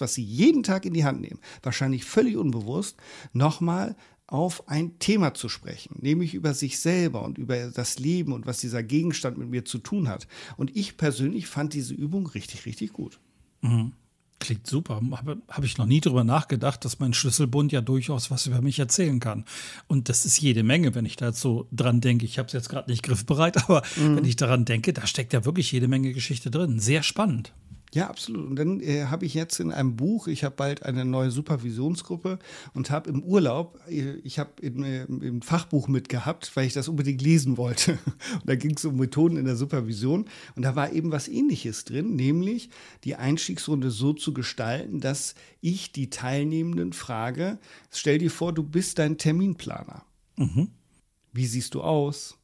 [0.00, 2.96] was sie jeden Tag in die Hand nehmen, wahrscheinlich völlig unbewusst,
[3.32, 3.96] nochmal
[4.30, 8.60] auf ein Thema zu sprechen, nämlich über sich selber und über das Leben und was
[8.60, 10.28] dieser Gegenstand mit mir zu tun hat.
[10.56, 13.18] Und ich persönlich fand diese Übung richtig, richtig gut.
[13.60, 13.92] Mhm.
[14.38, 15.02] Klingt super.
[15.12, 18.78] Habe hab ich noch nie drüber nachgedacht, dass mein Schlüsselbund ja durchaus was über mich
[18.78, 19.44] erzählen kann.
[19.86, 22.24] Und das ist jede Menge, wenn ich da so dran denke.
[22.24, 24.16] Ich habe es jetzt gerade nicht griffbereit, aber mhm.
[24.16, 26.78] wenn ich daran denke, da steckt ja wirklich jede Menge Geschichte drin.
[26.78, 27.52] Sehr spannend.
[27.92, 28.46] Ja, absolut.
[28.46, 32.38] Und dann äh, habe ich jetzt in einem Buch, ich habe bald eine neue Supervisionsgruppe
[32.72, 36.86] und habe im Urlaub, äh, ich habe im, äh, im Fachbuch mitgehabt, weil ich das
[36.86, 37.92] unbedingt lesen wollte.
[38.34, 40.26] Und da ging es um Methoden in der Supervision.
[40.54, 42.70] Und da war eben was Ähnliches drin, nämlich
[43.02, 47.58] die Einstiegsrunde so zu gestalten, dass ich die Teilnehmenden frage,
[47.90, 50.04] stell dir vor, du bist dein Terminplaner.
[50.36, 50.68] Mhm.
[51.32, 52.39] Wie siehst du aus?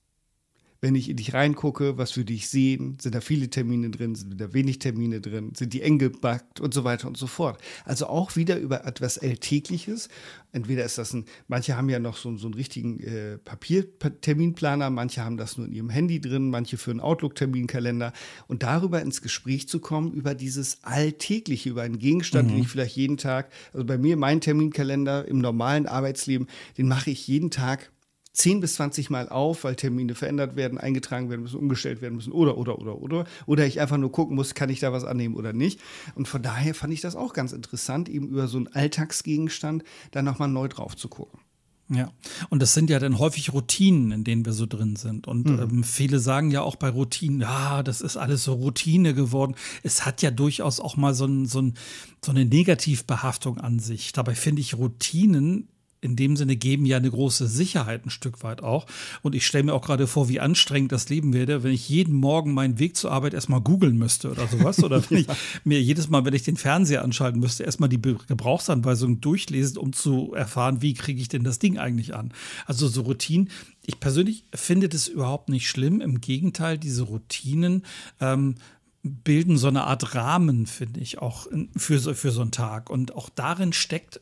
[0.86, 2.96] Wenn ich in dich reingucke, was würde ich sehen?
[3.00, 4.14] Sind da viele Termine drin?
[4.14, 5.50] Sind da wenig Termine drin?
[5.56, 7.60] Sind die eng gebackt und so weiter und so fort?
[7.84, 10.08] Also auch wieder über etwas Alltägliches.
[10.52, 15.24] Entweder ist das ein, manche haben ja noch so, so einen richtigen äh, Papierterminplaner, manche
[15.24, 18.12] haben das nur in ihrem Handy drin, manche für einen Outlook-Terminkalender.
[18.46, 22.52] Und darüber ins Gespräch zu kommen, über dieses Alltägliche, über einen Gegenstand, mhm.
[22.52, 26.46] den ich vielleicht jeden Tag, also bei mir, mein Terminkalender im normalen Arbeitsleben,
[26.78, 27.90] den mache ich jeden Tag
[28.36, 32.32] 10 bis 20 Mal auf, weil Termine verändert werden, eingetragen werden müssen, umgestellt werden müssen
[32.32, 33.24] oder, oder, oder, oder.
[33.46, 35.80] Oder ich einfach nur gucken muss, kann ich da was annehmen oder nicht.
[36.14, 40.20] Und von daher fand ich das auch ganz interessant, eben über so einen Alltagsgegenstand da
[40.20, 41.40] nochmal neu drauf zu gucken.
[41.88, 42.10] Ja,
[42.50, 45.28] und das sind ja dann häufig Routinen, in denen wir so drin sind.
[45.28, 45.60] Und mhm.
[45.60, 49.54] ähm, viele sagen ja auch bei Routinen, ja, das ist alles so Routine geworden.
[49.82, 51.74] Es hat ja durchaus auch mal so, ein, so, ein,
[52.22, 54.12] so eine Negativbehaftung an sich.
[54.12, 55.68] Dabei finde ich Routinen
[56.06, 58.86] in dem Sinne geben ja eine große Sicherheit ein Stück weit auch.
[59.22, 62.14] Und ich stelle mir auch gerade vor, wie anstrengend das Leben wäre, wenn ich jeden
[62.14, 64.82] Morgen meinen Weg zur Arbeit erstmal googeln müsste oder sowas.
[64.82, 65.26] Oder wenn ich
[65.64, 70.32] mir jedes Mal, wenn ich den Fernseher anschalten müsste, erstmal die Gebrauchsanweisung durchlesen, um zu
[70.32, 72.32] erfahren, wie kriege ich denn das Ding eigentlich an.
[72.66, 73.50] Also so Routinen.
[73.84, 76.00] Ich persönlich finde das überhaupt nicht schlimm.
[76.00, 77.84] Im Gegenteil, diese Routinen
[78.20, 78.56] ähm,
[79.02, 82.90] bilden so eine Art Rahmen, finde ich, auch für so, für so einen Tag.
[82.90, 84.20] Und auch darin steckt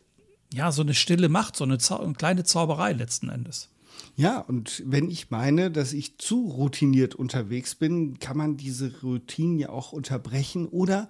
[0.55, 3.69] ja, so eine stille Macht, so eine, eine kleine Zauberei letzten Endes.
[4.17, 9.59] Ja, und wenn ich meine, dass ich zu routiniert unterwegs bin, kann man diese Routinen
[9.59, 11.09] ja auch unterbrechen oder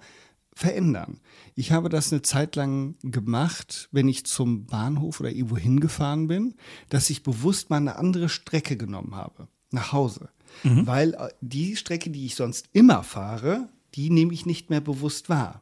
[0.53, 1.19] verändern.
[1.53, 6.55] Ich habe das eine Zeit lang gemacht, wenn ich zum Bahnhof oder irgendwo hingefahren bin,
[6.89, 10.29] dass ich bewusst mal eine andere Strecke genommen habe, nach Hause.
[10.63, 10.87] Mhm.
[10.87, 15.29] Weil äh, die Strecke, die ich sonst immer fahre, die nehme ich nicht mehr bewusst
[15.29, 15.61] wahr.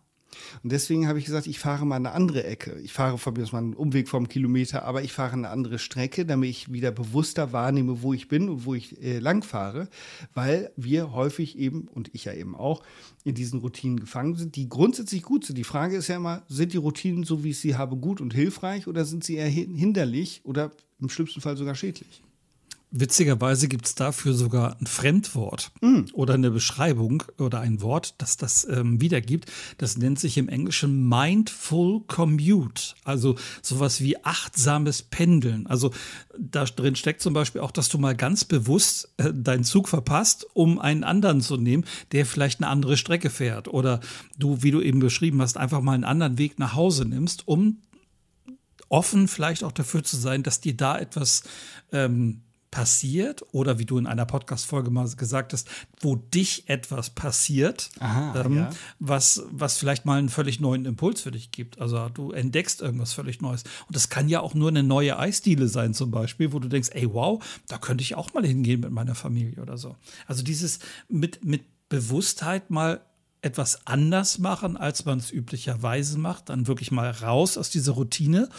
[0.63, 2.79] Und deswegen habe ich gesagt, ich fahre mal eine andere Ecke.
[2.83, 5.79] Ich fahre von mir aus mal einen Umweg vom Kilometer, aber ich fahre eine andere
[5.79, 9.89] Strecke, damit ich wieder bewusster wahrnehme, wo ich bin und wo ich äh, lang fahre,
[10.33, 12.83] weil wir häufig eben, und ich ja eben auch,
[13.23, 15.57] in diesen Routinen gefangen sind, die grundsätzlich gut sind.
[15.57, 18.33] Die Frage ist ja immer, sind die Routinen, so wie ich sie habe, gut und
[18.33, 22.23] hilfreich oder sind sie eher hinderlich oder im schlimmsten Fall sogar schädlich?
[22.95, 26.13] Witzigerweise gibt es dafür sogar ein Fremdwort mm.
[26.13, 29.51] oder eine Beschreibung oder ein Wort, das das ähm, wiedergibt.
[29.79, 35.65] Das nennt sich im Englischen Mindful Commute, also sowas wie achtsames Pendeln.
[35.65, 35.89] Also
[36.37, 40.45] da drin steckt zum Beispiel auch, dass du mal ganz bewusst äh, deinen Zug verpasst,
[40.53, 43.67] um einen anderen zu nehmen, der vielleicht eine andere Strecke fährt.
[43.67, 44.01] Oder
[44.37, 47.79] du, wie du eben beschrieben hast, einfach mal einen anderen Weg nach Hause nimmst, um
[48.87, 51.41] offen vielleicht auch dafür zu sein, dass dir da etwas
[51.91, 52.41] ähm,
[52.73, 55.69] passiert oder wie du in einer Podcast-Folge mal gesagt hast,
[56.01, 58.69] wo dich etwas passiert, Aha, ähm, ja.
[58.97, 61.79] was, was vielleicht mal einen völlig neuen Impuls für dich gibt.
[61.79, 63.63] Also du entdeckst irgendwas völlig Neues.
[63.85, 66.89] Und das kann ja auch nur eine neue Eisdiele sein zum Beispiel, wo du denkst,
[66.93, 69.95] ey wow, da könnte ich auch mal hingehen mit meiner Familie oder so.
[70.25, 73.01] Also dieses mit, mit Bewusstheit mal
[73.43, 78.49] etwas anders machen, als man es üblicherweise macht, dann wirklich mal raus aus dieser Routine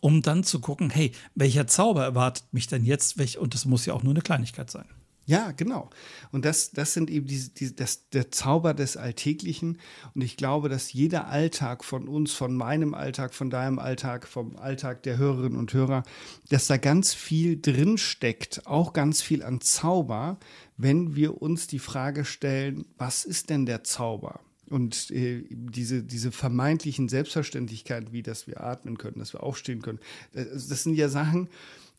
[0.00, 3.18] um dann zu gucken, hey, welcher Zauber erwartet mich denn jetzt?
[3.36, 4.86] und das muss ja auch nur eine Kleinigkeit sein.
[5.28, 5.90] Ja, genau.
[6.30, 9.78] Und das, das sind eben die, die, das, der Zauber des Alltäglichen.
[10.14, 14.56] Und ich glaube, dass jeder Alltag von uns, von meinem Alltag, von deinem Alltag, vom
[14.56, 16.04] Alltag der Hörerinnen und Hörer,
[16.48, 20.38] dass da ganz viel drin steckt, auch ganz viel an Zauber,
[20.76, 24.38] wenn wir uns die Frage stellen, was ist denn der Zauber?
[24.68, 30.00] Und äh, diese, diese vermeintlichen Selbstverständlichkeiten, wie dass wir atmen können, dass wir aufstehen können,
[30.32, 31.48] das, das sind ja Sachen,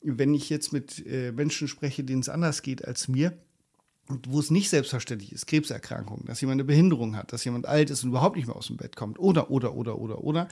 [0.02, 3.38] wenn ich jetzt mit äh, Menschen spreche, denen es anders geht als mir,
[4.28, 8.04] wo es nicht selbstverständlich ist, Krebserkrankungen, dass jemand eine Behinderung hat, dass jemand alt ist
[8.04, 10.48] und überhaupt nicht mehr aus dem Bett kommt, oder, oder, oder, oder, oder,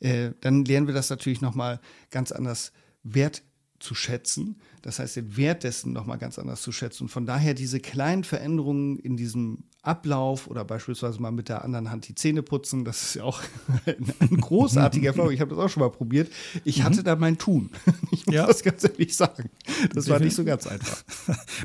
[0.00, 1.80] äh, dann lernen wir das natürlich nochmal
[2.10, 4.60] ganz anders wertzuschätzen.
[4.82, 7.04] Das heißt, den Wert dessen nochmal ganz anders zu schätzen.
[7.04, 11.90] Und von daher diese kleinen Veränderungen in diesem Ablauf oder beispielsweise mal mit der anderen
[11.90, 13.40] Hand die Zähne putzen, das ist ja auch
[14.18, 15.32] ein großartiger Erfahrung.
[15.32, 16.30] Ich habe das auch schon mal probiert.
[16.64, 16.82] Ich mhm.
[16.84, 17.70] hatte da mein Tun.
[18.12, 18.46] Ich muss ja.
[18.46, 19.50] das ganz ehrlich sagen.
[19.94, 21.04] Das war nicht so ganz einfach.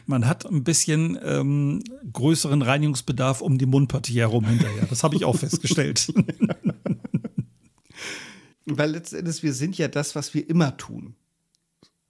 [0.06, 1.82] Man hat ein bisschen ähm,
[2.13, 4.86] größeren Reinigungsbedarf um die Mundpartie herum hinterher.
[4.88, 6.13] Das habe ich auch festgestellt.
[8.65, 11.15] Weil letztendlich, wir sind ja das, was wir immer tun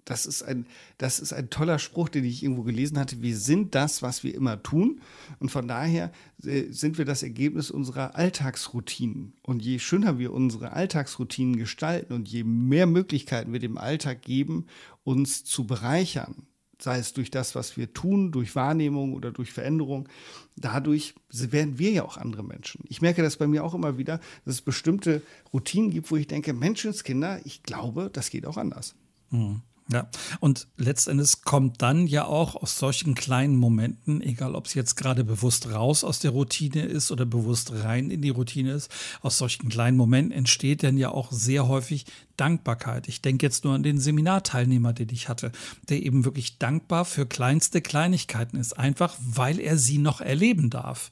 [0.05, 0.67] das ist ein,
[0.99, 3.21] das ist ein toller Spruch, den ich irgendwo gelesen hatte.
[3.21, 5.01] Wir sind das, was wir immer tun.
[5.39, 6.11] Und von daher
[6.43, 9.33] äh, sind wir das Ergebnis unserer Alltagsroutinen.
[9.41, 14.67] Und je schöner wir unsere Alltagsroutinen gestalten und je mehr Möglichkeiten wir dem Alltag geben,
[15.03, 16.47] uns zu bereichern,
[16.79, 20.07] sei es durch das, was wir tun, durch Wahrnehmung oder durch Veränderung,
[20.55, 22.83] dadurch werden wir ja auch andere Menschen.
[22.89, 26.27] Ich merke das bei mir auch immer wieder, dass es bestimmte Routinen gibt, wo ich
[26.27, 28.95] denke, Menschenskinder, ich glaube, das geht auch anders.
[29.31, 29.61] Mhm.
[29.91, 34.95] Ja, und letztendlich kommt dann ja auch aus solchen kleinen Momenten, egal ob es jetzt
[34.95, 38.89] gerade bewusst raus aus der Routine ist oder bewusst rein in die Routine ist,
[39.21, 43.07] aus solchen kleinen Momenten entsteht dann ja auch sehr häufig Dankbarkeit.
[43.07, 45.51] Ich denke jetzt nur an den Seminarteilnehmer, den ich hatte,
[45.87, 51.11] der eben wirklich dankbar für kleinste Kleinigkeiten ist, einfach weil er sie noch erleben darf.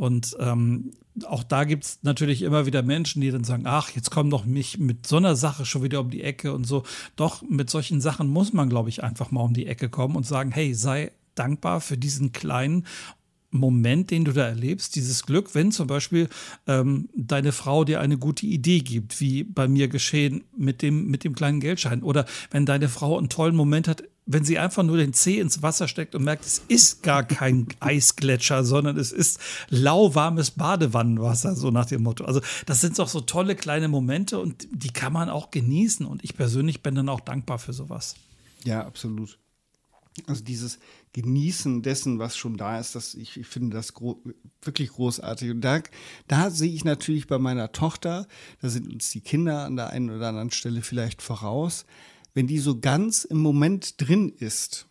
[0.00, 0.92] Und ähm,
[1.26, 4.46] auch da gibt es natürlich immer wieder Menschen, die dann sagen, ach, jetzt komm doch
[4.46, 6.84] mich mit so einer Sache schon wieder um die Ecke und so.
[7.16, 10.24] Doch, mit solchen Sachen muss man, glaube ich, einfach mal um die Ecke kommen und
[10.26, 12.86] sagen, hey, sei dankbar für diesen kleinen
[13.50, 16.30] Moment, den du da erlebst, dieses Glück, wenn zum Beispiel
[16.66, 21.24] ähm, deine Frau dir eine gute Idee gibt, wie bei mir geschehen mit dem, mit
[21.24, 24.96] dem kleinen Geldschein, oder wenn deine Frau einen tollen Moment hat, wenn sie einfach nur
[24.96, 29.40] den Zeh ins Wasser steckt und merkt, es ist gar kein Eisgletscher, sondern es ist
[29.68, 32.24] lauwarmes Badewannenwasser, so nach dem Motto.
[32.24, 36.06] Also das sind doch so tolle kleine Momente und die kann man auch genießen.
[36.06, 38.14] Und ich persönlich bin dann auch dankbar für sowas.
[38.64, 39.38] Ja, absolut.
[40.26, 40.78] Also dieses
[41.12, 44.22] Genießen dessen, was schon da ist, das, ich, ich finde das gro
[44.62, 45.50] wirklich großartig.
[45.50, 45.80] Und da,
[46.28, 48.28] da sehe ich natürlich bei meiner Tochter,
[48.60, 51.84] da sind uns die Kinder an der einen oder anderen Stelle vielleicht voraus,
[52.34, 54.86] wenn die so ganz im Moment drin ist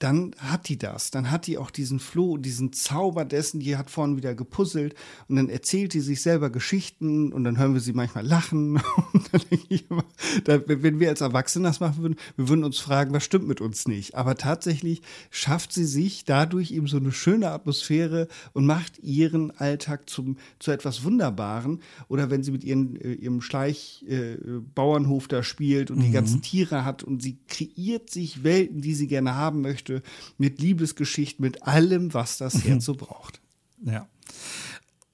[0.00, 1.10] dann hat die das.
[1.10, 4.94] Dann hat die auch diesen Floh, diesen Zauber dessen, die hat vorhin wieder gepuzzelt
[5.28, 8.80] und dann erzählt die sich selber Geschichten und dann hören wir sie manchmal lachen.
[9.12, 10.04] Und dann denke ich immer,
[10.44, 13.60] da, wenn wir als Erwachsene das machen würden, wir würden uns fragen, was stimmt mit
[13.60, 14.14] uns nicht.
[14.14, 20.08] Aber tatsächlich schafft sie sich dadurch eben so eine schöne Atmosphäre und macht ihren Alltag
[20.08, 21.80] zum, zu etwas Wunderbaren.
[22.08, 26.02] Oder wenn sie mit ihren, äh, ihrem Schleichbauernhof äh, da spielt und mhm.
[26.02, 30.02] die ganzen Tiere hat und sie kreiert sich Welten, die sie gerne haben möchte Geschichte,
[30.38, 33.40] mit Liebesgeschichten, mit allem, was das Herz so braucht.
[33.84, 34.06] Ja.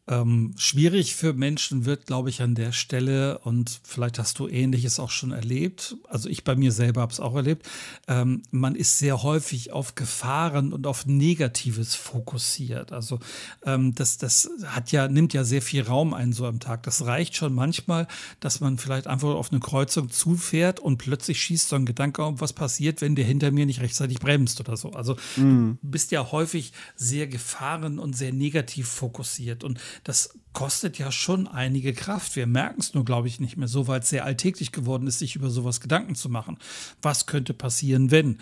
[0.08, 5.00] Ähm, schwierig für Menschen wird, glaube ich, an der Stelle, und vielleicht hast du Ähnliches
[5.00, 7.68] auch schon erlebt, also ich bei mir selber habe es auch erlebt,
[8.06, 12.92] ähm, man ist sehr häufig auf Gefahren und auf Negatives fokussiert.
[12.92, 13.18] Also
[13.64, 16.84] ähm, das, das hat ja, nimmt ja sehr viel Raum ein so am Tag.
[16.84, 18.06] Das reicht schon manchmal,
[18.38, 22.40] dass man vielleicht einfach auf eine Kreuzung zufährt und plötzlich schießt so ein Gedanke um,
[22.40, 24.92] was passiert, wenn der hinter mir nicht rechtzeitig bremst oder so.
[24.92, 25.78] Also mhm.
[25.82, 29.64] du bist ja häufig sehr gefahren und sehr negativ fokussiert.
[29.64, 32.34] Und das kostet ja schon einige Kraft.
[32.34, 35.18] Wir merken es nur, glaube ich, nicht mehr so, weil es sehr alltäglich geworden ist,
[35.18, 36.58] sich über sowas Gedanken zu machen.
[37.02, 38.38] Was könnte passieren, wenn?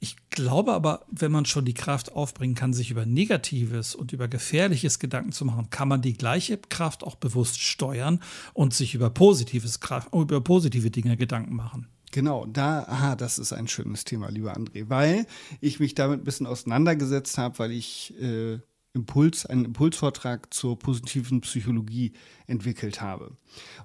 [0.00, 4.28] Ich glaube aber, wenn man schon die Kraft aufbringen kann, sich über Negatives und über
[4.28, 8.20] Gefährliches Gedanken zu machen, kann man die gleiche Kraft auch bewusst steuern
[8.54, 9.80] und sich über positives
[10.12, 11.88] über positive Dinge Gedanken machen.
[12.12, 15.26] Genau, da, aha, das ist ein schönes Thema, lieber André, weil
[15.60, 18.60] ich mich damit ein bisschen auseinandergesetzt habe, weil ich äh,
[18.98, 22.12] Impuls, einen Impulsvortrag zur positiven Psychologie
[22.46, 23.32] entwickelt habe.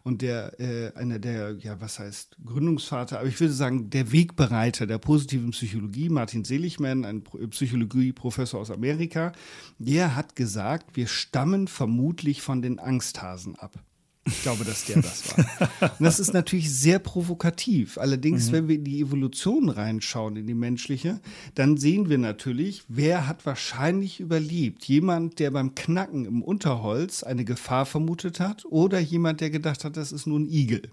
[0.03, 4.87] Und der, äh, einer der, ja, was heißt Gründungsvater, aber ich würde sagen, der Wegbereiter
[4.87, 9.31] der positiven Psychologie, Martin Seligman, ein Psychologieprofessor aus Amerika,
[9.77, 13.79] der hat gesagt, wir stammen vermutlich von den Angsthasen ab.
[14.25, 15.69] Ich glaube, dass der das war.
[15.99, 17.97] Und das ist natürlich sehr provokativ.
[17.97, 18.53] Allerdings, mhm.
[18.53, 21.19] wenn wir in die Evolution reinschauen, in die menschliche,
[21.55, 24.85] dann sehen wir natürlich, wer hat wahrscheinlich überlebt.
[24.85, 29.97] Jemand, der beim Knacken im Unterholz eine Gefahr vermutet hat oder jemand, der gedacht hat,
[29.97, 30.83] das ist nur ein Igel.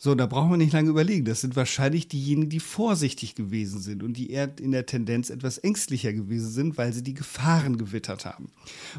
[0.00, 1.24] So, da brauchen wir nicht lange überlegen.
[1.24, 5.58] Das sind wahrscheinlich diejenigen, die vorsichtig gewesen sind und die eher in der Tendenz etwas
[5.58, 8.52] ängstlicher gewesen sind, weil sie die Gefahren gewittert haben.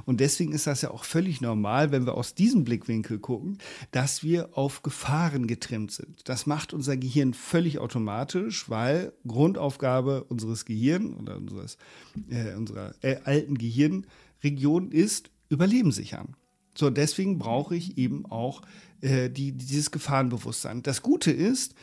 [0.06, 3.60] Und deswegen ist das ja auch völlig normal, wenn wir aus diesem Blickwinkel gucken,
[3.92, 6.28] dass wir auf Gefahren getrimmt sind.
[6.28, 11.78] Das macht unser Gehirn völlig automatisch, weil Grundaufgabe unseres Gehirns oder unseres,
[12.30, 16.36] äh, unserer äh, alten Gehirnregion ist, Überleben sichern.
[16.76, 18.62] So, deswegen brauche ich eben auch
[19.02, 20.84] äh, die, dieses Gefahrenbewusstsein.
[20.84, 21.76] Das Gute ist,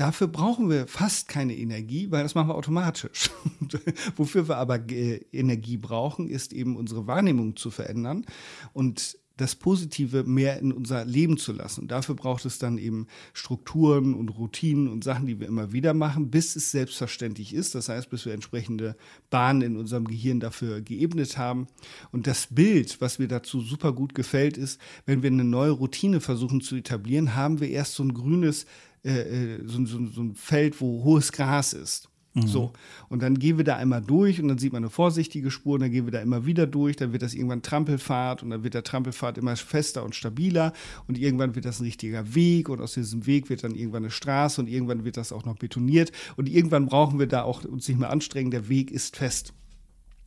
[0.00, 3.30] Dafür brauchen wir fast keine Energie, weil das machen wir automatisch.
[4.16, 8.24] Wofür wir aber äh, Energie brauchen, ist eben unsere Wahrnehmung zu verändern.
[8.72, 11.82] Und das Positive mehr in unser Leben zu lassen.
[11.82, 15.94] Und dafür braucht es dann eben Strukturen und Routinen und Sachen, die wir immer wieder
[15.94, 17.74] machen, bis es selbstverständlich ist.
[17.74, 18.96] Das heißt, bis wir entsprechende
[19.30, 21.68] Bahnen in unserem Gehirn dafür geebnet haben.
[22.12, 26.20] Und das Bild, was mir dazu super gut gefällt, ist, wenn wir eine neue Routine
[26.20, 28.66] versuchen zu etablieren, haben wir erst so ein grünes,
[29.04, 32.09] äh, äh so, so, so ein Feld, wo hohes Gras ist.
[32.34, 32.46] Mhm.
[32.46, 32.72] So.
[33.08, 35.80] Und dann gehen wir da einmal durch und dann sieht man eine vorsichtige Spur und
[35.80, 36.96] dann gehen wir da immer wieder durch.
[36.96, 40.72] Dann wird das irgendwann Trampelfahrt und dann wird der Trampelfahrt immer fester und stabiler
[41.08, 44.10] und irgendwann wird das ein richtiger Weg und aus diesem Weg wird dann irgendwann eine
[44.10, 47.88] Straße und irgendwann wird das auch noch betoniert und irgendwann brauchen wir da auch uns
[47.88, 48.50] nicht mehr anstrengen.
[48.50, 49.52] Der Weg ist fest.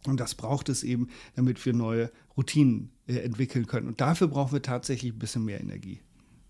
[0.05, 3.87] Und das braucht es eben, damit wir neue Routinen äh, entwickeln können.
[3.87, 6.01] Und dafür brauchen wir tatsächlich ein bisschen mehr Energie.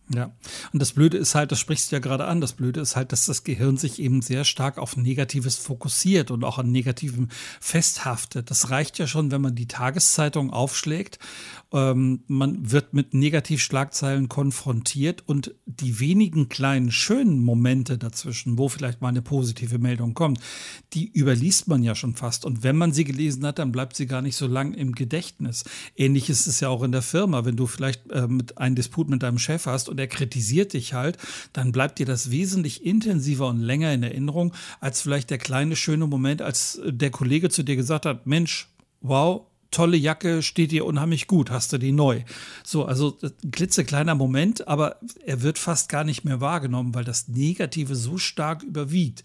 [0.09, 0.31] Ja,
[0.73, 3.13] und das Blöde ist halt, das sprichst du ja gerade an, das Blöde ist halt,
[3.13, 8.51] dass das Gehirn sich eben sehr stark auf Negatives fokussiert und auch an Negativen festhaftet.
[8.51, 11.19] Das reicht ja schon, wenn man die Tageszeitung aufschlägt.
[11.71, 19.01] Ähm, man wird mit Negativschlagzeilen konfrontiert und die wenigen kleinen schönen Momente dazwischen, wo vielleicht
[19.01, 20.39] mal eine positive Meldung kommt,
[20.91, 22.43] die überliest man ja schon fast.
[22.43, 25.63] Und wenn man sie gelesen hat, dann bleibt sie gar nicht so lang im Gedächtnis.
[25.95, 29.09] Ähnlich ist es ja auch in der Firma, wenn du vielleicht äh, mit einen Disput
[29.09, 31.17] mit deinem Chef hast und er kritisiert dich halt,
[31.53, 36.07] dann bleibt dir das wesentlich intensiver und länger in Erinnerung, als vielleicht der kleine schöne
[36.07, 38.69] Moment, als der Kollege zu dir gesagt hat, Mensch,
[39.01, 42.21] wow, tolle Jacke, steht dir unheimlich gut, hast du die neu.
[42.63, 47.27] So, also ein klitzekleiner Moment, aber er wird fast gar nicht mehr wahrgenommen, weil das
[47.27, 49.23] Negative so stark überwiegt.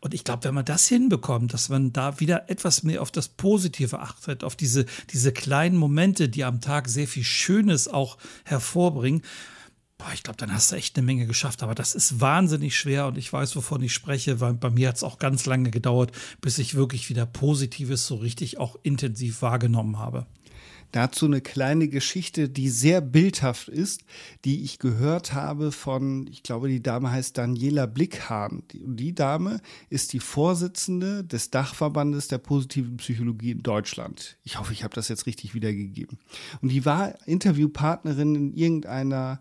[0.00, 3.28] Und ich glaube, wenn man das hinbekommt, dass man da wieder etwas mehr auf das
[3.28, 9.22] Positive achtet, auf diese, diese kleinen Momente, die am Tag sehr viel Schönes auch hervorbringen,
[10.00, 11.62] Boah, ich glaube, dann hast du echt eine Menge geschafft.
[11.62, 14.96] Aber das ist wahnsinnig schwer und ich weiß, wovon ich spreche, weil bei mir hat
[14.96, 19.98] es auch ganz lange gedauert, bis ich wirklich wieder Positives so richtig auch intensiv wahrgenommen
[19.98, 20.26] habe.
[20.92, 24.04] Dazu eine kleine Geschichte, die sehr bildhaft ist,
[24.46, 28.62] die ich gehört habe von, ich glaube, die Dame heißt Daniela Blickhahn.
[28.72, 29.60] Die, die Dame
[29.90, 34.38] ist die Vorsitzende des Dachverbandes der positiven Psychologie in Deutschland.
[34.44, 36.18] Ich hoffe, ich habe das jetzt richtig wiedergegeben.
[36.62, 39.40] Und die war Interviewpartnerin in irgendeiner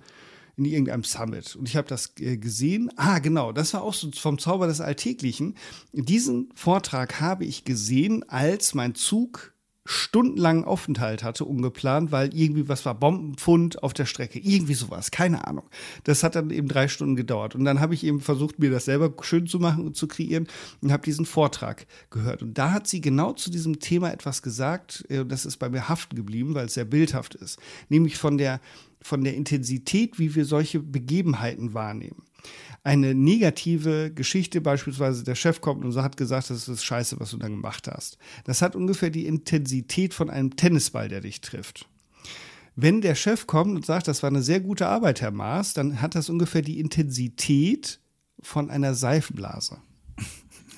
[0.60, 1.56] in irgendeinem Summit.
[1.56, 2.92] Und ich habe das äh, gesehen.
[2.98, 5.56] Ah, genau, das war auch so vom Zauber des Alltäglichen.
[5.94, 9.54] Diesen Vortrag habe ich gesehen, als mein Zug
[9.86, 15.48] stundenlangen Aufenthalt hatte, ungeplant, weil irgendwie was war, Bombenpfund auf der Strecke, irgendwie sowas, keine
[15.48, 15.68] Ahnung.
[16.04, 17.56] Das hat dann eben drei Stunden gedauert.
[17.56, 20.48] Und dann habe ich eben versucht, mir das selber schön zu machen und zu kreieren
[20.82, 22.44] und habe diesen Vortrag gehört.
[22.44, 25.90] Und da hat sie genau zu diesem Thema etwas gesagt, äh, das ist bei mir
[25.90, 28.60] haften geblieben, weil es sehr bildhaft ist, nämlich von der
[29.02, 32.24] von der Intensität, wie wir solche Begebenheiten wahrnehmen.
[32.84, 37.38] Eine negative Geschichte, beispielsweise der Chef kommt und hat gesagt, das ist scheiße, was du
[37.38, 38.18] dann gemacht hast.
[38.46, 41.88] Das hat ungefähr die Intensität von einem Tennisball, der dich trifft.
[42.76, 46.02] Wenn der Chef kommt und sagt, das war eine sehr gute Arbeit, Herr Maas, dann
[46.02, 48.00] hat das ungefähr die Intensität
[48.42, 49.80] von einer Seifenblase.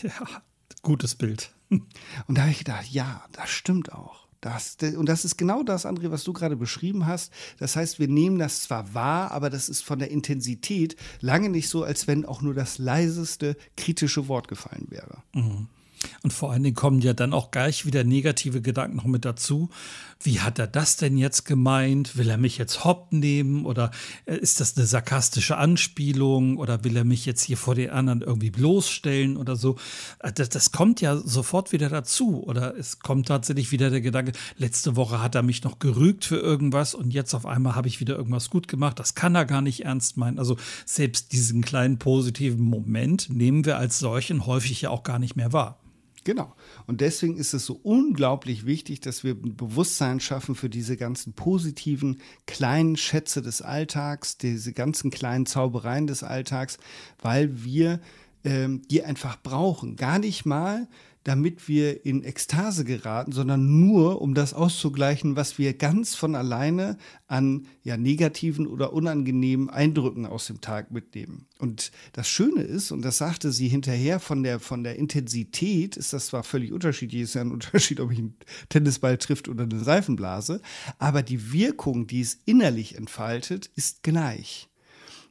[0.03, 0.41] Ja,
[0.81, 1.53] gutes Bild.
[1.69, 1.85] Und
[2.27, 4.20] da habe ich gedacht, ja, das stimmt auch.
[4.41, 7.31] Das, und das ist genau das, André, was du gerade beschrieben hast.
[7.59, 11.69] Das heißt, wir nehmen das zwar wahr, aber das ist von der Intensität lange nicht
[11.69, 15.21] so, als wenn auch nur das leiseste kritische Wort gefallen wäre.
[15.33, 15.67] Mhm.
[16.23, 19.69] Und vor allen Dingen kommen ja dann auch gleich wieder negative Gedanken noch mit dazu.
[20.23, 22.15] Wie hat er das denn jetzt gemeint?
[22.15, 23.65] Will er mich jetzt hopp nehmen?
[23.65, 23.91] Oder
[24.25, 26.57] äh, ist das eine sarkastische Anspielung?
[26.57, 29.77] Oder will er mich jetzt hier vor den anderen irgendwie bloßstellen oder so?
[30.19, 32.43] Äh, das, das kommt ja sofort wieder dazu.
[32.43, 36.37] Oder es kommt tatsächlich wieder der Gedanke, letzte Woche hat er mich noch gerügt für
[36.37, 38.99] irgendwas und jetzt auf einmal habe ich wieder irgendwas gut gemacht.
[38.99, 40.37] Das kann er gar nicht ernst meinen.
[40.37, 45.35] Also selbst diesen kleinen positiven Moment nehmen wir als solchen häufig ja auch gar nicht
[45.35, 45.79] mehr wahr.
[46.23, 46.53] Genau.
[46.85, 51.33] Und deswegen ist es so unglaublich wichtig, dass wir ein Bewusstsein schaffen für diese ganzen
[51.33, 56.77] positiven kleinen Schätze des Alltags, diese ganzen kleinen Zaubereien des Alltags,
[57.21, 57.99] weil wir
[58.43, 59.95] ähm, die einfach brauchen.
[59.95, 60.87] Gar nicht mal,
[61.23, 66.97] damit wir in Ekstase geraten, sondern nur, um das auszugleichen, was wir ganz von alleine
[67.27, 71.45] an ja, negativen oder unangenehmen Eindrücken aus dem Tag mitnehmen.
[71.59, 76.13] Und das Schöne ist, und das sagte sie hinterher, von der, von der Intensität ist
[76.13, 78.35] das zwar völlig unterschiedlich, ist ja ein Unterschied, ob ich einen
[78.69, 80.61] Tennisball trifft oder eine Seifenblase,
[80.97, 84.69] aber die Wirkung, die es innerlich entfaltet, ist gleich.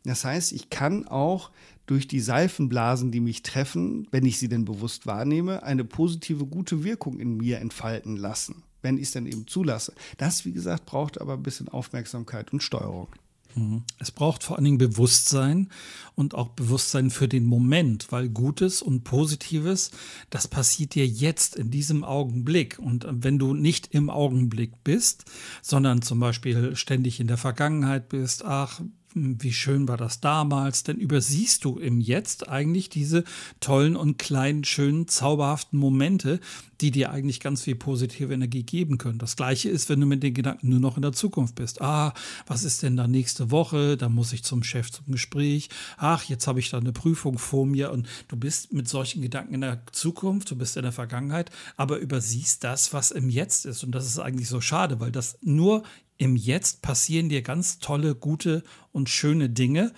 [0.04, 1.50] Das heißt, ich kann auch
[1.90, 6.84] durch die Seifenblasen, die mich treffen, wenn ich sie denn bewusst wahrnehme, eine positive, gute
[6.84, 9.92] Wirkung in mir entfalten lassen, wenn ich es dann eben zulasse.
[10.16, 13.08] Das, wie gesagt, braucht aber ein bisschen Aufmerksamkeit und Steuerung.
[13.56, 13.82] Mhm.
[13.98, 15.68] Es braucht vor allen Dingen Bewusstsein
[16.14, 19.90] und auch Bewusstsein für den Moment, weil Gutes und Positives,
[20.30, 22.78] das passiert dir jetzt in diesem Augenblick.
[22.78, 25.24] Und wenn du nicht im Augenblick bist,
[25.60, 28.80] sondern zum Beispiel ständig in der Vergangenheit bist, ach,
[29.14, 33.24] wie schön war das damals, denn übersiehst du im Jetzt eigentlich diese
[33.60, 36.40] tollen und kleinen, schönen, zauberhaften Momente,
[36.80, 39.18] die dir eigentlich ganz viel positive Energie geben können.
[39.18, 41.82] Das gleiche ist, wenn du mit den Gedanken nur noch in der Zukunft bist.
[41.82, 42.14] Ah,
[42.46, 43.96] was ist denn da nächste Woche?
[43.96, 45.68] Da muss ich zum Chef zum Gespräch.
[45.98, 49.54] Ach, jetzt habe ich da eine Prüfung vor mir und du bist mit solchen Gedanken
[49.54, 53.84] in der Zukunft, du bist in der Vergangenheit, aber übersiehst das, was im Jetzt ist.
[53.84, 55.82] Und das ist eigentlich so schade, weil das nur
[56.20, 58.62] im Jetzt passieren dir ganz tolle, gute
[58.92, 59.94] und schöne Dinge,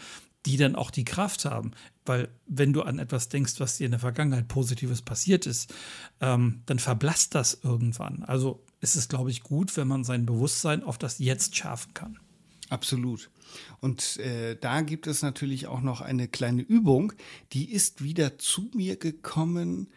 [0.47, 1.73] die dann auch die Kraft haben.
[2.07, 5.75] Weil wenn du an etwas denkst, was dir in der Vergangenheit Positives passiert ist,
[6.21, 8.23] ähm, dann verblasst das irgendwann.
[8.23, 12.21] Also ist es, glaube ich, gut, wenn man sein Bewusstsein auf das Jetzt schärfen kann.
[12.69, 13.29] Absolut.
[13.81, 17.15] Und äh, da gibt es natürlich auch noch eine kleine Übung,
[17.53, 19.89] die ist wieder zu mir gekommen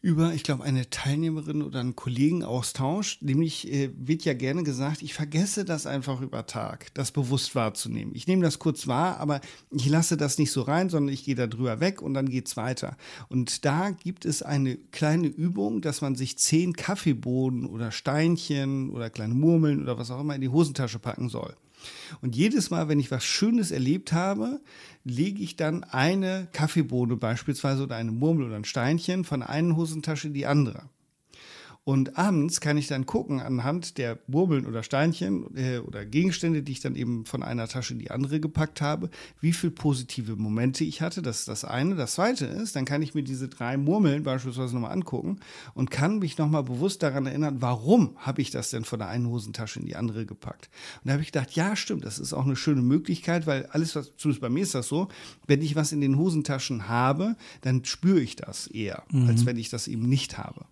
[0.00, 3.18] über, ich glaube, eine Teilnehmerin oder einen Kollegenaustausch.
[3.20, 8.14] Nämlich äh, wird ja gerne gesagt, ich vergesse das einfach über Tag, das bewusst wahrzunehmen.
[8.14, 9.40] Ich nehme das kurz wahr, aber
[9.70, 12.56] ich lasse das nicht so rein, sondern ich gehe da drüber weg und dann geht's
[12.56, 12.96] weiter.
[13.28, 19.10] Und da gibt es eine kleine Übung, dass man sich zehn Kaffeebohnen oder Steinchen oder
[19.10, 21.54] kleine Murmeln oder was auch immer in die Hosentasche packen soll.
[22.20, 24.60] Und jedes Mal, wenn ich was Schönes erlebt habe,
[25.04, 30.28] lege ich dann eine Kaffeebohne beispielsweise oder eine Murmel oder ein Steinchen von einer Hosentasche
[30.28, 30.88] in die andere.
[31.88, 36.72] Und abends kann ich dann gucken anhand der Murmeln oder Steinchen äh, oder Gegenstände, die
[36.72, 39.08] ich dann eben von einer Tasche in die andere gepackt habe,
[39.40, 41.22] wie viele positive Momente ich hatte.
[41.22, 41.94] Das ist das eine.
[41.94, 45.40] Das zweite ist, dann kann ich mir diese drei Murmeln beispielsweise nochmal angucken
[45.72, 49.26] und kann mich nochmal bewusst daran erinnern, warum habe ich das denn von der einen
[49.26, 50.68] Hosentasche in die andere gepackt.
[50.96, 53.96] Und da habe ich gedacht, ja, stimmt, das ist auch eine schöne Möglichkeit, weil alles,
[53.96, 55.08] was, zumindest bei mir ist das so,
[55.46, 59.26] wenn ich was in den Hosentaschen habe, dann spüre ich das eher, mhm.
[59.26, 60.66] als wenn ich das eben nicht habe.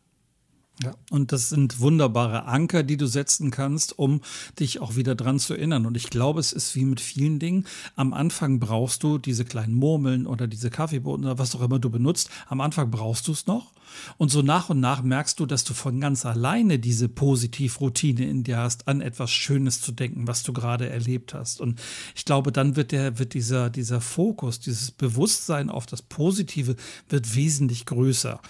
[0.82, 4.20] Ja, und das sind wunderbare Anker, die du setzen kannst, um
[4.60, 5.86] dich auch wieder dran zu erinnern.
[5.86, 7.66] Und ich glaube, es ist wie mit vielen Dingen.
[7.94, 11.88] Am Anfang brauchst du diese kleinen Murmeln oder diese Kaffeebohnen oder was auch immer du
[11.88, 12.28] benutzt.
[12.48, 13.72] Am Anfang brauchst du es noch.
[14.18, 18.44] Und so nach und nach merkst du, dass du von ganz alleine diese Positivroutine in
[18.44, 21.60] dir hast, an etwas Schönes zu denken, was du gerade erlebt hast.
[21.60, 21.80] Und
[22.14, 26.76] ich glaube, dann wird der, wird dieser, dieser Fokus, dieses Bewusstsein auf das Positive
[27.08, 28.40] wird wesentlich größer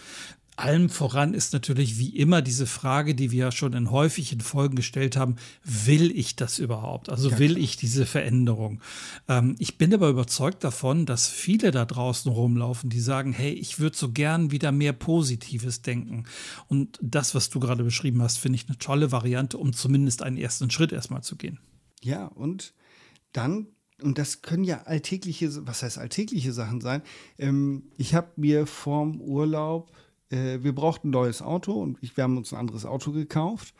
[0.56, 4.74] allem voran ist natürlich wie immer diese Frage, die wir ja schon in häufigen Folgen
[4.74, 7.08] gestellt haben, will ich das überhaupt?
[7.08, 8.80] Also will ich diese Veränderung?
[9.28, 13.78] Ähm, ich bin aber überzeugt davon, dass viele da draußen rumlaufen, die sagen, hey, ich
[13.78, 16.24] würde so gern wieder mehr Positives denken.
[16.68, 20.38] Und das, was du gerade beschrieben hast, finde ich eine tolle Variante, um zumindest einen
[20.38, 21.60] ersten Schritt erstmal zu gehen.
[22.02, 22.74] Ja, und
[23.32, 23.68] dann
[24.02, 27.02] und das können ja alltägliche, was heißt alltägliche Sachen sein.
[27.38, 29.90] Ähm, ich habe mir vorm Urlaub
[30.30, 33.74] äh, wir brauchten ein neues Auto und ich, wir haben uns ein anderes Auto gekauft.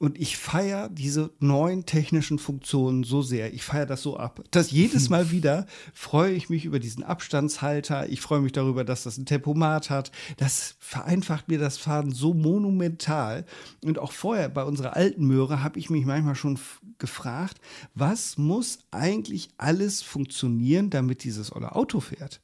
[0.00, 3.52] Und ich feiere diese neuen technischen Funktionen so sehr.
[3.52, 4.42] Ich feiere das so ab.
[4.50, 8.08] Dass jedes Mal wieder freue ich mich über diesen Abstandshalter.
[8.08, 10.10] Ich freue mich darüber, dass das ein Tempomat hat.
[10.38, 13.44] Das vereinfacht mir das Fahren so monumental.
[13.84, 16.58] Und auch vorher bei unserer alten Möhre habe ich mich manchmal schon
[16.96, 17.60] gefragt,
[17.94, 22.40] was muss eigentlich alles funktionieren, damit dieses olle Auto fährt?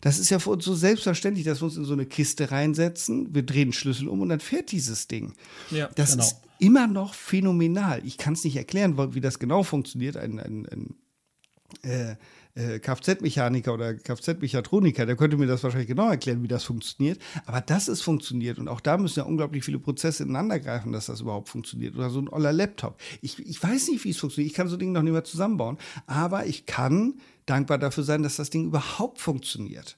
[0.00, 3.34] Das ist ja für uns so selbstverständlich, dass wir uns in so eine Kiste reinsetzen,
[3.34, 5.32] wir drehen den Schlüssel um und dann fährt dieses Ding.
[5.70, 6.24] Ja, das genau.
[6.24, 8.02] ist immer noch phänomenal.
[8.04, 10.16] Ich kann es nicht erklären, wie das genau funktioniert.
[10.16, 10.94] Ein, ein, ein
[11.82, 12.16] äh,
[12.58, 17.20] äh, Kfz-Mechaniker oder Kfz-Mechatroniker, der könnte mir das wahrscheinlich genau erklären, wie das funktioniert.
[17.46, 21.06] Aber dass es funktioniert und auch da müssen ja unglaublich viele Prozesse ineinander greifen, dass
[21.06, 21.94] das überhaupt funktioniert.
[21.94, 23.00] Oder so ein oller Laptop.
[23.22, 24.50] Ich, ich weiß nicht, wie es funktioniert.
[24.50, 25.78] Ich kann so Dinge noch nicht mehr zusammenbauen.
[26.06, 27.14] Aber ich kann
[27.46, 29.96] dankbar dafür sein, dass das Ding überhaupt funktioniert.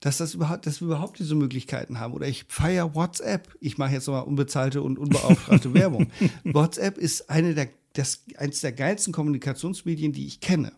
[0.00, 2.14] dass, das überhaupt, dass wir überhaupt diese Möglichkeiten haben.
[2.14, 3.54] Oder ich feiere WhatsApp.
[3.60, 6.10] Ich mache jetzt nochmal unbezahlte und unbeauftragte Werbung.
[6.44, 10.72] WhatsApp ist eine der, das, eines der geilsten Kommunikationsmedien, die ich kenne.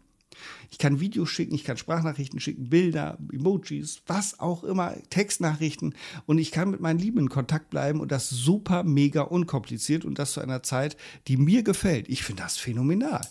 [0.70, 5.94] Ich kann Videos schicken, ich kann Sprachnachrichten schicken, Bilder, Emojis, was auch immer, Textnachrichten
[6.26, 10.18] und ich kann mit meinen Lieben in Kontakt bleiben und das super mega unkompliziert und
[10.18, 10.96] das zu einer Zeit,
[11.28, 12.08] die mir gefällt.
[12.08, 13.22] Ich finde das phänomenal.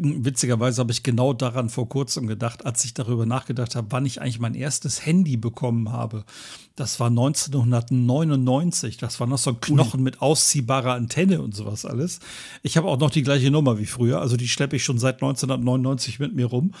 [0.00, 4.20] Witzigerweise habe ich genau daran vor kurzem gedacht, als ich darüber nachgedacht habe, wann ich
[4.20, 6.24] eigentlich mein erstes Handy bekommen habe.
[6.76, 8.98] Das war 1999.
[8.98, 10.04] Das war noch so ein Knochen Ui.
[10.04, 12.20] mit ausziehbarer Antenne und sowas alles.
[12.62, 14.20] Ich habe auch noch die gleiche Nummer wie früher.
[14.20, 16.74] Also die schleppe ich schon seit 1999 mit mir rum.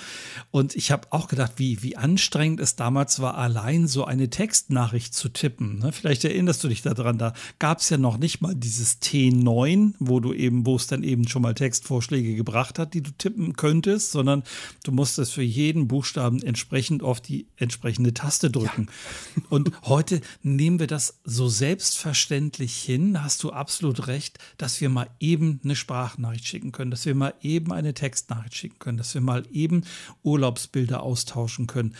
[0.52, 5.12] Und ich habe auch gedacht, wie, wie anstrengend es damals war, allein so eine Textnachricht
[5.14, 5.80] zu tippen.
[5.80, 5.90] Ne?
[5.90, 7.18] Vielleicht erinnerst du dich daran.
[7.18, 11.02] Da gab es ja noch nicht mal dieses T9, wo du eben, wo es dann
[11.02, 14.42] eben schon mal Textvorschläge gebracht hat, die du tippen könntest, sondern
[14.84, 18.88] du musstest für jeden Buchstaben entsprechend auf die entsprechende Taste drücken.
[19.36, 19.42] Ja.
[19.50, 25.08] Und Heute nehmen wir das so selbstverständlich hin, hast du absolut recht, dass wir mal
[25.18, 29.20] eben eine Sprachnachricht schicken können, dass wir mal eben eine Textnachricht schicken können, dass wir
[29.20, 29.84] mal eben
[30.22, 31.94] Urlaubsbilder austauschen können.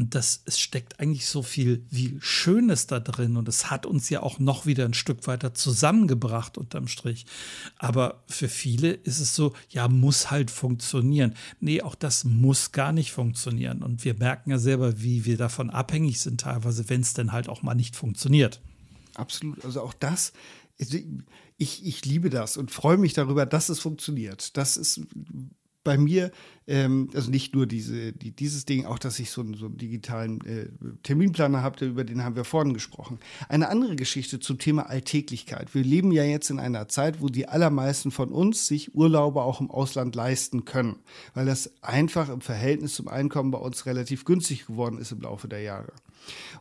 [0.00, 4.08] Und das, es steckt eigentlich so viel wie Schönes da drin und es hat uns
[4.08, 7.26] ja auch noch wieder ein Stück weiter zusammengebracht unterm Strich.
[7.76, 11.34] Aber für viele ist es so, ja, muss halt funktionieren.
[11.60, 13.82] Nee, auch das muss gar nicht funktionieren.
[13.82, 17.50] Und wir merken ja selber, wie wir davon abhängig sind, teilweise, wenn es denn halt
[17.50, 18.62] auch mal nicht funktioniert.
[19.16, 19.62] Absolut.
[19.66, 20.32] Also auch das,
[20.78, 24.56] ich, ich liebe das und freue mich darüber, dass es funktioniert.
[24.56, 25.02] Das ist
[25.84, 26.30] bei mir,
[26.66, 30.40] ähm, also nicht nur diese, die, dieses Ding, auch dass ich so, so einen digitalen
[30.46, 30.68] äh,
[31.02, 33.18] Terminplaner habe, über den haben wir vorhin gesprochen.
[33.48, 35.74] Eine andere Geschichte zum Thema Alltäglichkeit.
[35.74, 39.60] Wir leben ja jetzt in einer Zeit, wo die allermeisten von uns sich Urlaube auch
[39.60, 40.96] im Ausland leisten können,
[41.34, 45.48] weil das einfach im Verhältnis zum Einkommen bei uns relativ günstig geworden ist im Laufe
[45.48, 45.92] der Jahre.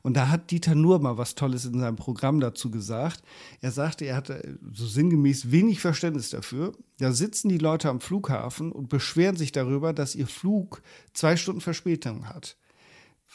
[0.02, 3.22] Und da hat Dieter Nuhr mal was Tolles in seinem Programm dazu gesagt.
[3.62, 6.74] Er sagte, er hatte so sinngemäß wenig Verständnis dafür.
[6.98, 10.82] Da sitzen die Leute am Flughafen und beschweren sich darüber, dass ihr Flug
[11.14, 12.58] zwei Stunden Verspätung hat.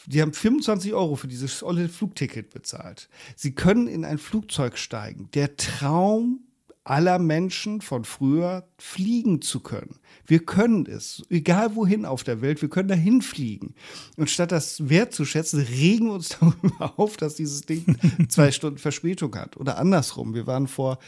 [0.07, 3.09] Die haben 25 Euro für dieses olle Flugticket bezahlt.
[3.37, 5.29] Sie können in ein Flugzeug steigen.
[5.35, 6.41] Der Traum
[6.85, 9.99] aller Menschen von früher fliegen zu können.
[10.27, 13.75] Wir können es, egal wohin auf der Welt, wir können dahin fliegen.
[14.17, 17.97] Und statt das wertzuschätzen, regen wir uns darüber auf, dass dieses Ding
[18.29, 19.57] zwei Stunden Verspätung hat.
[19.57, 20.99] Oder andersrum, wir waren vor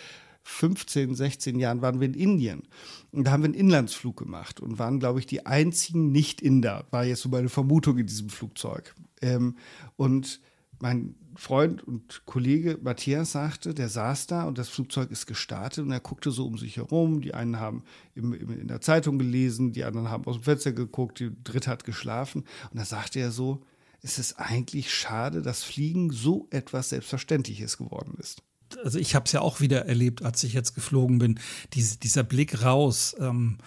[0.48, 2.62] 15, 16 Jahren waren wir in Indien.
[3.10, 7.04] Und da haben wir einen Inlandsflug gemacht und waren, glaube ich, die einzigen Nicht-Inder, war
[7.04, 8.94] jetzt so meine Vermutung in diesem Flugzeug.
[9.20, 9.56] Ähm,
[9.96, 10.40] und
[10.78, 15.90] mein Freund und Kollege Matthias sagte, der saß da und das Flugzeug ist gestartet und
[15.90, 17.22] er guckte so um sich herum.
[17.22, 17.82] Die einen haben
[18.14, 21.70] im, im, in der Zeitung gelesen, die anderen haben aus dem Fenster geguckt, die dritte
[21.70, 22.44] hat geschlafen.
[22.70, 23.64] Und da sagte er so,
[24.00, 28.42] es ist eigentlich schade, dass Fliegen so etwas Selbstverständliches geworden ist.
[28.84, 31.40] Also ich habe es ja auch wieder erlebt, als ich jetzt geflogen bin.
[31.74, 33.16] Diese, dieser Blick raus.
[33.18, 33.58] Ähm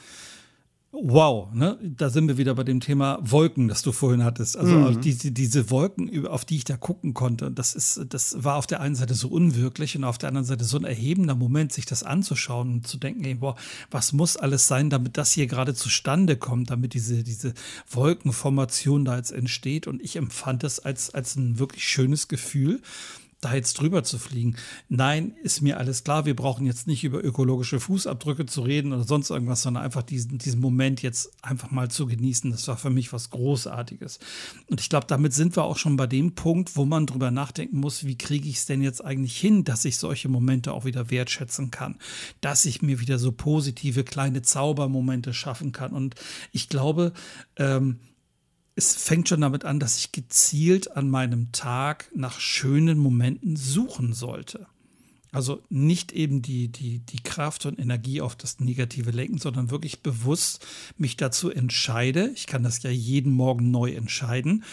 [0.92, 1.78] Wow, ne?
[1.84, 4.58] da sind wir wieder bei dem Thema Wolken, das du vorhin hattest.
[4.58, 5.02] Also mhm.
[5.02, 8.82] diese, diese Wolken, auf die ich da gucken konnte, das ist, das war auf der
[8.82, 12.02] einen Seite so unwirklich und auf der anderen Seite so ein erhebender Moment, sich das
[12.02, 13.56] anzuschauen und zu denken, ey, boah,
[13.92, 17.54] was muss alles sein, damit das hier gerade zustande kommt, damit diese, diese
[17.92, 19.86] Wolkenformation da jetzt entsteht.
[19.86, 22.82] Und ich empfand das als, als ein wirklich schönes Gefühl
[23.42, 24.58] da jetzt drüber zu fliegen.
[24.90, 26.26] Nein, ist mir alles klar.
[26.26, 30.38] Wir brauchen jetzt nicht über ökologische Fußabdrücke zu reden oder sonst irgendwas, sondern einfach diesen,
[30.38, 32.52] diesen Moment jetzt einfach mal zu genießen.
[32.52, 34.20] Das war für mich was Großartiges.
[34.70, 37.80] Und ich glaube, damit sind wir auch schon bei dem Punkt, wo man drüber nachdenken
[37.80, 41.10] muss, wie kriege ich es denn jetzt eigentlich hin, dass ich solche Momente auch wieder
[41.10, 41.98] wertschätzen kann,
[42.42, 45.94] dass ich mir wieder so positive kleine Zaubermomente schaffen kann.
[45.94, 46.16] Und
[46.52, 47.14] ich glaube,
[47.56, 48.00] ähm,
[48.76, 54.14] es fängt schon damit an, dass ich gezielt an meinem Tag nach schönen Momenten suchen
[54.14, 54.68] sollte.
[55.32, 60.02] Also nicht eben die, die, die Kraft und Energie auf das Negative lenken, sondern wirklich
[60.02, 60.66] bewusst
[60.98, 64.64] mich dazu entscheide, ich kann das ja jeden Morgen neu entscheiden,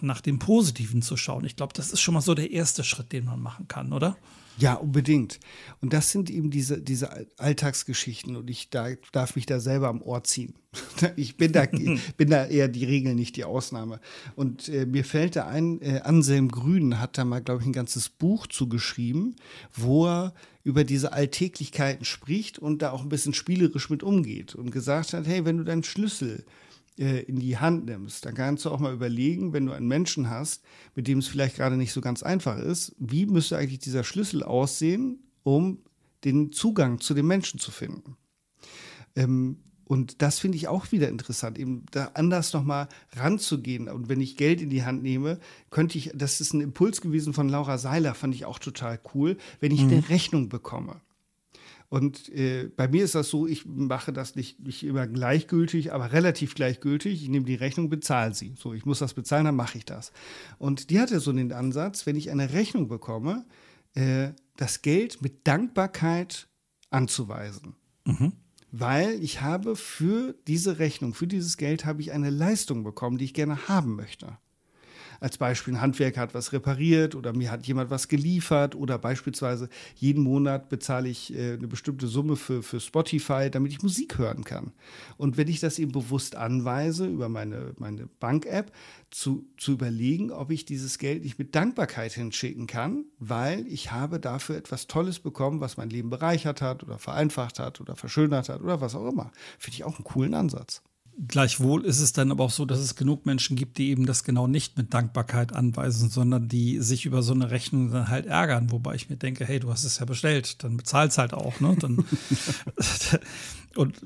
[0.00, 1.44] nach dem Positiven zu schauen.
[1.44, 4.16] Ich glaube, das ist schon mal so der erste Schritt, den man machen kann, oder?
[4.58, 5.38] Ja, unbedingt.
[5.80, 10.02] Und das sind eben diese, diese Alltagsgeschichten und ich da, darf mich da selber am
[10.02, 10.54] Ohr ziehen.
[11.16, 11.64] Ich bin da,
[12.16, 14.00] bin da eher die Regel, nicht die Ausnahme.
[14.34, 17.72] Und äh, mir fällt da ein, äh, Anselm Grün hat da mal, glaube ich, ein
[17.72, 19.36] ganzes Buch zugeschrieben,
[19.74, 20.34] wo er
[20.64, 25.26] über diese Alltäglichkeiten spricht und da auch ein bisschen spielerisch mit umgeht und gesagt hat,
[25.26, 26.44] hey, wenn du deinen Schlüssel
[26.98, 30.28] äh, in die Hand nimmst, dann kannst du auch mal überlegen, wenn du einen Menschen
[30.28, 30.62] hast,
[30.94, 34.42] mit dem es vielleicht gerade nicht so ganz einfach ist, wie müsste eigentlich dieser Schlüssel
[34.42, 35.78] aussehen, um
[36.24, 38.16] den Zugang zu dem Menschen zu finden.
[39.16, 43.88] Ähm, Und das finde ich auch wieder interessant, eben da anders nochmal ranzugehen.
[43.88, 45.38] Und wenn ich Geld in die Hand nehme,
[45.70, 49.38] könnte ich, das ist ein Impuls gewesen von Laura Seiler, fand ich auch total cool,
[49.60, 49.90] wenn ich mhm.
[49.90, 51.00] eine Rechnung bekomme.
[51.90, 56.12] Und äh, bei mir ist das so, ich mache das nicht, nicht immer gleichgültig, aber
[56.12, 57.22] relativ gleichgültig.
[57.22, 58.54] Ich nehme die Rechnung, bezahle sie.
[58.56, 60.12] So, ich muss das bezahlen, dann mache ich das.
[60.58, 63.46] Und die hatte so den Ansatz, wenn ich eine Rechnung bekomme,
[63.94, 66.48] äh, das Geld mit Dankbarkeit
[66.90, 67.76] anzuweisen.
[68.04, 68.32] Mhm.
[68.70, 73.24] Weil ich habe für diese Rechnung, für dieses Geld habe ich eine Leistung bekommen, die
[73.24, 74.36] ich gerne haben möchte
[75.20, 79.68] als Beispiel ein Handwerker hat was repariert oder mir hat jemand was geliefert oder beispielsweise
[79.96, 84.44] jeden Monat bezahle ich äh, eine bestimmte Summe für, für Spotify, damit ich Musik hören
[84.44, 84.72] kann.
[85.16, 88.72] Und wenn ich das eben bewusst anweise über meine, meine Bank-App,
[89.10, 94.20] zu, zu überlegen, ob ich dieses Geld nicht mit Dankbarkeit hinschicken kann, weil ich habe
[94.20, 98.60] dafür etwas Tolles bekommen, was mein Leben bereichert hat oder vereinfacht hat oder verschönert hat
[98.60, 99.30] oder was auch immer.
[99.58, 100.82] Finde ich auch einen coolen Ansatz.
[101.26, 104.22] Gleichwohl ist es dann aber auch so, dass es genug Menschen gibt, die eben das
[104.22, 108.70] genau nicht mit Dankbarkeit anweisen, sondern die sich über so eine Rechnung dann halt ärgern.
[108.70, 111.58] Wobei ich mir denke, hey, du hast es ja bestellt, dann bezahlst halt auch.
[111.58, 111.76] Ne?
[111.80, 112.04] Dann,
[113.74, 113.96] und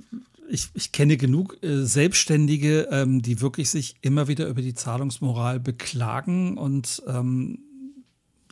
[0.49, 5.61] ich, ich, kenne genug äh, Selbstständige, ähm, die wirklich sich immer wieder über die Zahlungsmoral
[5.61, 7.59] beklagen und ähm,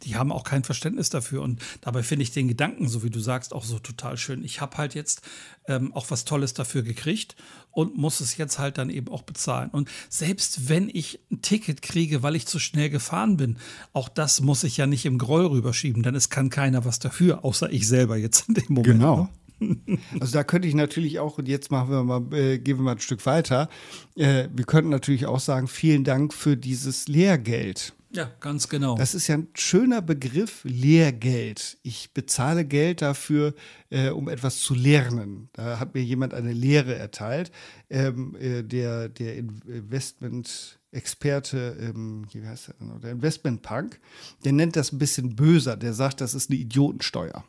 [0.03, 1.43] die haben auch kein Verständnis dafür.
[1.43, 4.45] Und dabei finde ich den Gedanken, so wie du sagst, auch so total schön.
[4.45, 5.23] Ich habe halt jetzt
[5.67, 7.37] ähm, auch was Tolles dafür gekriegt
[7.71, 9.71] und muss es jetzt halt dann eben auch bezahlen.
[9.71, 13.59] Und selbst wenn ich ein Ticket kriege, weil ich zu schnell gefahren bin,
[13.93, 17.45] auch das muss ich ja nicht im Groll rüberschieben, denn es kann keiner was dafür,
[17.45, 18.87] außer ich selber jetzt in dem Moment.
[18.87, 19.17] Genau.
[19.17, 19.29] Ne?
[20.21, 22.93] Also da könnte ich natürlich auch, und jetzt machen wir mal, äh, gehen wir mal
[22.93, 23.69] ein Stück weiter.
[24.17, 27.93] Äh, wir könnten natürlich auch sagen, vielen Dank für dieses Lehrgeld.
[28.13, 28.97] Ja, ganz genau.
[28.97, 31.79] Das ist ja ein schöner Begriff, Lehrgeld.
[31.85, 33.55] Ich bezahle Geld dafür,
[33.89, 35.49] äh, um etwas zu lernen.
[35.53, 37.53] Da hat mir jemand eine Lehre erteilt.
[37.89, 43.01] Ähm, äh, der der Investment-Experte, ähm, wie heißt der denn?
[43.01, 44.01] Der Investment-Punk,
[44.45, 45.77] der nennt das ein bisschen böser.
[45.77, 47.45] Der sagt, das ist eine Idiotensteuer.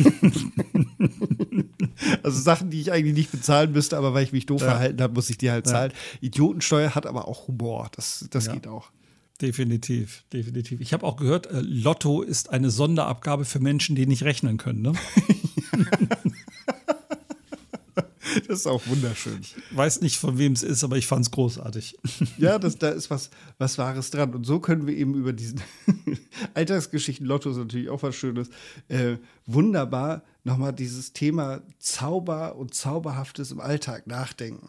[2.24, 4.70] also Sachen, die ich eigentlich nicht bezahlen müsste, aber weil ich mich doof ja.
[4.70, 5.92] verhalten habe, muss ich die halt zahlen.
[5.92, 5.98] Ja.
[6.22, 7.88] Idiotensteuer hat aber auch Humor.
[7.94, 8.54] Das, das ja.
[8.54, 8.90] geht auch.
[9.42, 10.80] Definitiv, definitiv.
[10.80, 14.82] Ich habe auch gehört, äh, Lotto ist eine Sonderabgabe für Menschen, die nicht rechnen können.
[14.82, 14.92] Ne?
[18.46, 19.40] das ist auch wunderschön.
[19.40, 21.98] Ich weiß nicht, von wem es ist, aber ich fand es großartig.
[22.38, 24.32] Ja, das, da ist was, was Wahres dran.
[24.32, 25.60] Und so können wir eben über diesen
[26.54, 28.48] Alltagsgeschichten, Lotto ist natürlich auch was Schönes,
[28.86, 34.68] äh, wunderbar nochmal dieses Thema Zauber und Zauberhaftes im Alltag nachdenken.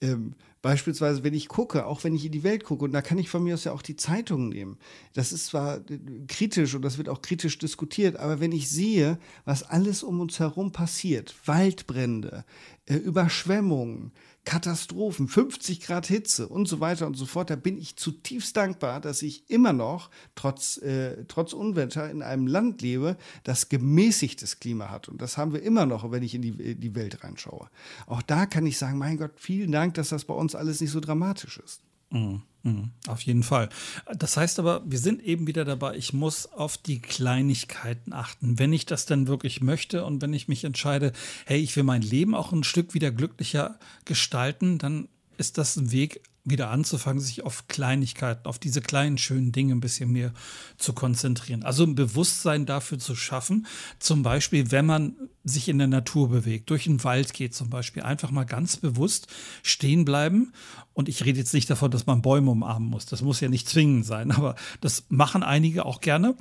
[0.00, 3.18] Ähm, Beispielsweise, wenn ich gucke, auch wenn ich in die Welt gucke, und da kann
[3.18, 4.78] ich von mir aus ja auch die Zeitungen nehmen.
[5.12, 5.98] Das ist zwar äh,
[6.28, 10.38] kritisch und das wird auch kritisch diskutiert, aber wenn ich sehe, was alles um uns
[10.38, 12.44] herum passiert, Waldbrände,
[12.86, 14.12] äh, Überschwemmungen,
[14.44, 17.50] Katastrophen, 50 Grad Hitze und so weiter und so fort.
[17.50, 22.46] Da bin ich zutiefst dankbar, dass ich immer noch, trotz, äh, trotz Unwetter, in einem
[22.46, 25.08] Land lebe, das gemäßigtes Klima hat.
[25.08, 27.68] Und das haben wir immer noch, wenn ich in die, die Welt reinschaue.
[28.06, 30.90] Auch da kann ich sagen, mein Gott, vielen Dank, dass das bei uns alles nicht
[30.90, 31.80] so dramatisch ist.
[32.10, 32.42] Mhm.
[32.64, 33.68] Mhm, auf jeden Fall.
[34.14, 38.58] Das heißt aber, wir sind eben wieder dabei, ich muss auf die Kleinigkeiten achten.
[38.58, 41.12] Wenn ich das denn wirklich möchte und wenn ich mich entscheide,
[41.44, 45.08] hey, ich will mein Leben auch ein Stück wieder glücklicher gestalten, dann
[45.38, 49.80] ist das ein Weg, wieder anzufangen, sich auf Kleinigkeiten, auf diese kleinen schönen Dinge ein
[49.80, 50.32] bisschen mehr
[50.76, 51.62] zu konzentrieren.
[51.62, 53.66] Also ein Bewusstsein dafür zu schaffen,
[54.00, 58.02] zum Beispiel, wenn man sich in der Natur bewegt, durch den Wald geht zum Beispiel,
[58.02, 59.28] einfach mal ganz bewusst
[59.62, 60.52] stehen bleiben.
[60.94, 63.06] Und ich rede jetzt nicht davon, dass man Bäume umarmen muss.
[63.06, 66.34] Das muss ja nicht zwingend sein, aber das machen einige auch gerne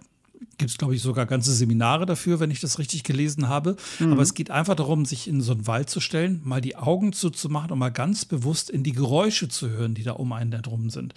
[0.58, 3.76] gibt es, glaube ich, sogar ganze Seminare dafür, wenn ich das richtig gelesen habe.
[4.00, 4.14] Mhm.
[4.14, 7.14] Aber es geht einfach darum, sich in so einen Wald zu stellen, mal die Augen
[7.14, 10.60] zuzumachen und mal ganz bewusst in die Geräusche zu hören, die da um einen da
[10.60, 11.14] drum sind.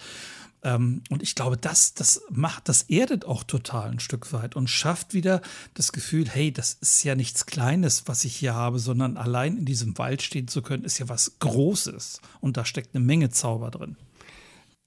[0.63, 4.67] Ähm, und ich glaube, das, das macht, das erdet auch total ein Stück weit und
[4.67, 5.41] schafft wieder
[5.75, 9.65] das Gefühl, hey, das ist ja nichts Kleines, was ich hier habe, sondern allein in
[9.65, 12.19] diesem Wald stehen zu können, ist ja was Großes.
[12.41, 13.95] Und da steckt eine Menge Zauber drin.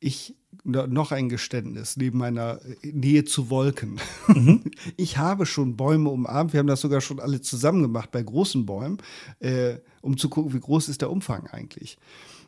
[0.01, 0.34] Ich
[0.69, 4.01] noch ein Geständnis neben meiner äh, Nähe zu Wolken.
[4.29, 4.62] Mhm.
[4.97, 6.53] Ich habe schon Bäume umarmt.
[6.53, 8.99] Wir haben das sogar schon alle zusammen gemacht bei großen Bäumen,
[9.41, 11.99] äh, um zu gucken, wie groß ist der Umfang eigentlich.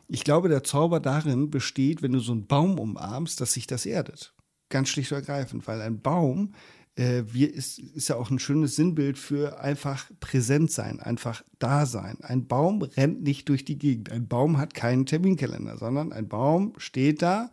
[0.07, 3.85] Ich glaube, der Zauber darin besteht, wenn du so einen Baum umarmst, dass sich das
[3.85, 4.33] erdet.
[4.69, 6.53] Ganz schlicht und ergreifend, weil ein Baum
[6.95, 11.85] äh, wir, ist, ist ja auch ein schönes Sinnbild für einfach präsent sein, einfach da
[11.85, 12.17] sein.
[12.21, 14.11] Ein Baum rennt nicht durch die Gegend.
[14.11, 17.49] Ein Baum hat keinen Terminkalender, sondern ein Baum steht da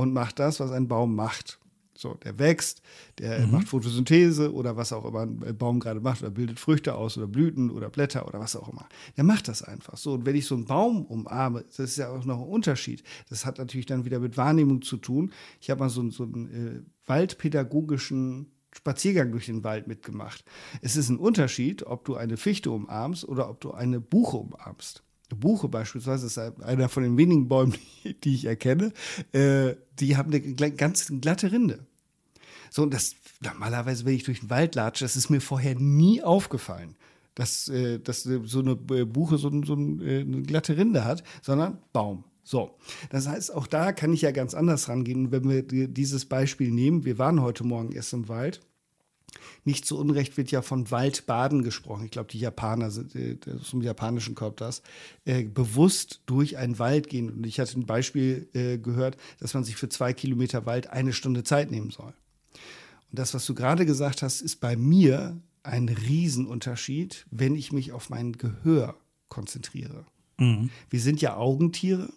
[0.00, 1.58] und macht das, was ein Baum macht.
[1.94, 2.80] So, der wächst,
[3.18, 3.52] der mhm.
[3.52, 7.26] macht Photosynthese oder was auch immer ein Baum gerade macht oder bildet Früchte aus oder
[7.26, 8.88] Blüten oder Blätter oder was auch immer.
[9.18, 10.14] Der macht das einfach so.
[10.14, 13.02] Und wenn ich so einen Baum umarme, das ist ja auch noch ein Unterschied.
[13.28, 15.30] Das hat natürlich dann wieder mit Wahrnehmung zu tun.
[15.60, 16.48] Ich habe mal so, so einen
[16.78, 20.42] äh, waldpädagogischen Spaziergang durch den Wald mitgemacht.
[20.80, 25.02] Es ist ein Unterschied, ob du eine Fichte umarmst oder ob du eine Buche umarmst.
[25.30, 27.74] Eine Buche beispielsweise ist einer von den wenigen Bäumen,
[28.24, 28.92] die ich erkenne.
[29.32, 31.86] Äh, die haben eine ganz glatte Rinde.
[32.70, 36.22] So, und das normalerweise, wenn ich durch den Wald latsche, das ist mir vorher nie
[36.22, 36.96] aufgefallen,
[37.34, 42.24] dass, äh, dass so eine Buche so, so eine glatte Rinde hat, sondern Baum.
[42.42, 42.76] So,
[43.10, 45.30] das heißt, auch da kann ich ja ganz anders rangehen.
[45.30, 48.60] wenn wir dieses Beispiel nehmen, wir waren heute Morgen erst im Wald.
[49.64, 52.04] Nicht zu Unrecht wird ja von Waldbaden gesprochen.
[52.04, 53.36] Ich glaube, die Japaner sind, äh,
[53.72, 54.82] im japanischen kommt das,
[55.24, 57.30] äh, bewusst durch einen Wald gehen.
[57.30, 61.12] Und ich hatte ein Beispiel äh, gehört, dass man sich für zwei Kilometer Wald eine
[61.12, 62.12] Stunde Zeit nehmen soll.
[63.10, 67.92] Und das, was du gerade gesagt hast, ist bei mir ein Riesenunterschied, wenn ich mich
[67.92, 68.96] auf mein Gehör
[69.28, 70.06] konzentriere.
[70.38, 70.70] Mhm.
[70.88, 72.10] Wir sind ja Augentiere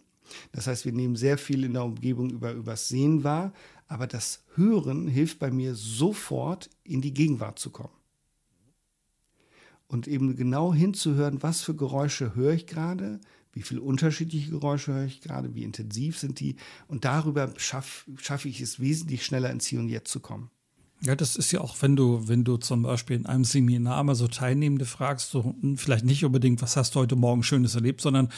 [0.51, 3.53] das heißt, wir nehmen sehr viel in der Umgebung über übers Sehen wahr,
[3.87, 7.93] aber das Hören hilft bei mir sofort in die Gegenwart zu kommen.
[9.87, 13.19] Und eben genau hinzuhören, was für Geräusche höre ich gerade,
[13.51, 16.55] wie viele unterschiedliche Geräusche höre ich gerade, wie intensiv sind die.
[16.87, 20.49] Und darüber schaffe schaff ich es wesentlich schneller ins Hier und Jetzt zu kommen.
[21.05, 24.15] Ja, das ist ja auch, wenn du, wenn du zum Beispiel in einem Seminar mal
[24.15, 27.99] so Teilnehmende fragst, so hm, vielleicht nicht unbedingt, was hast du heute Morgen Schönes erlebt,
[27.99, 28.29] sondern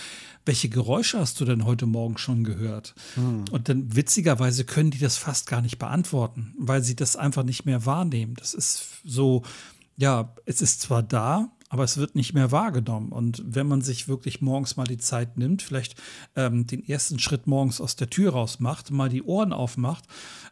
[0.46, 2.96] welche Geräusche hast du denn heute Morgen schon gehört?
[3.16, 3.46] Hm.
[3.52, 7.66] Und dann witzigerweise können die das fast gar nicht beantworten, weil sie das einfach nicht
[7.66, 8.34] mehr wahrnehmen.
[8.36, 9.44] Das ist so,
[9.96, 13.12] ja, es ist zwar da, aber es wird nicht mehr wahrgenommen.
[13.12, 15.96] Und wenn man sich wirklich morgens mal die Zeit nimmt, vielleicht
[16.36, 20.06] ähm, den ersten Schritt morgens aus der Tür raus macht, mal die Ohren aufmacht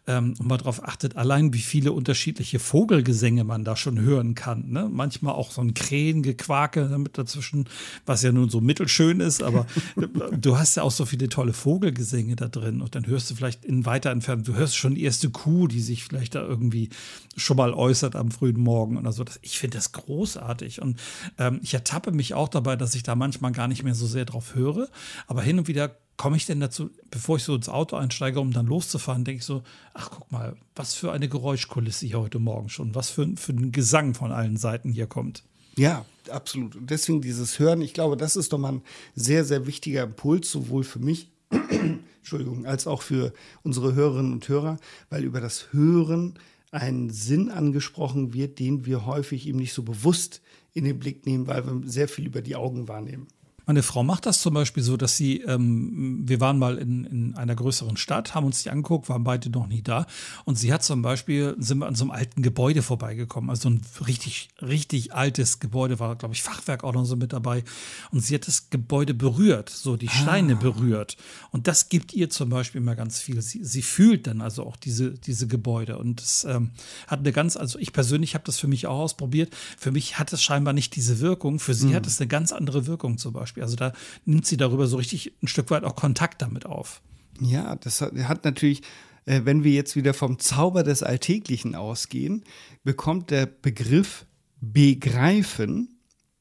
[0.08, 4.70] ähm, und mal darauf achtet, allein wie viele unterschiedliche Vogelgesänge man da schon hören kann.
[4.70, 4.90] Ne?
[4.92, 7.70] Manchmal auch so ein Krähengequake damit dazwischen,
[8.06, 9.66] was ja nun so mittelschön ist, aber
[10.32, 13.64] du hast ja auch so viele tolle Vogelgesänge da drin und dann hörst du vielleicht
[13.64, 16.90] in weiter entfernt, du hörst schon die erste Kuh, die sich vielleicht da irgendwie
[17.38, 19.24] schon mal äußert am frühen Morgen oder so.
[19.42, 21.00] Ich finde das großartig und
[21.38, 24.26] ähm, ich ertappe mich auch dabei, dass ich da manchmal gar nicht mehr so sehr
[24.26, 24.90] drauf höre,
[25.28, 28.52] aber hin und wieder komme ich denn dazu, bevor ich so ins Auto einsteige, um
[28.52, 32.70] dann loszufahren, denke ich so, ach guck mal, was für eine Geräuschkulisse hier heute Morgen
[32.70, 35.44] schon, was für, für ein Gesang von allen Seiten hier kommt.
[35.76, 36.76] Ja, absolut.
[36.76, 38.82] Und deswegen dieses Hören, ich glaube, das ist doch mal ein
[39.16, 41.32] sehr, sehr wichtiger Impuls, sowohl für mich,
[42.20, 43.34] Entschuldigung, als auch für
[43.64, 44.78] unsere Hörerinnen und Hörer,
[45.10, 46.36] weil über das Hören
[46.72, 50.42] ein Sinn angesprochen wird, den wir häufig eben nicht so bewusst
[50.74, 53.28] in den Blick nehmen, weil wir sehr viel über die Augen wahrnehmen.
[53.66, 57.36] Meine Frau macht das zum Beispiel so, dass sie, ähm, wir waren mal in, in
[57.36, 60.06] einer größeren Stadt, haben uns die angeguckt, waren beide noch nie da.
[60.44, 63.82] Und sie hat zum Beispiel, sind wir an so einem alten Gebäude vorbeigekommen, also ein
[64.06, 67.64] richtig, richtig altes Gebäude, war, glaube ich, Fachwerk auch noch so mit dabei.
[68.12, 70.60] Und sie hat das Gebäude berührt, so die Steine ah.
[70.60, 71.18] berührt.
[71.52, 73.42] Und das gibt ihr zum Beispiel immer ganz viel.
[73.42, 75.98] Sie, sie fühlt dann also auch diese, diese Gebäude.
[75.98, 76.72] Und es ähm,
[77.08, 79.56] hat eine ganz, also ich persönlich habe das für mich auch ausprobiert.
[79.78, 81.60] Für mich hat es scheinbar nicht diese Wirkung.
[81.60, 81.96] Für sie mhm.
[81.96, 83.53] hat es eine ganz andere Wirkung zum Beispiel.
[83.54, 83.64] Beispiel.
[83.64, 83.94] Also da
[84.26, 87.02] nimmt sie darüber so richtig ein Stück weit auch Kontakt damit auf.
[87.40, 88.82] Ja, das hat, natürlich,
[89.26, 92.44] äh, wenn wir jetzt wieder vom Zauber des Alltäglichen ausgehen,
[92.84, 94.26] bekommt der Begriff
[94.60, 95.90] begreifen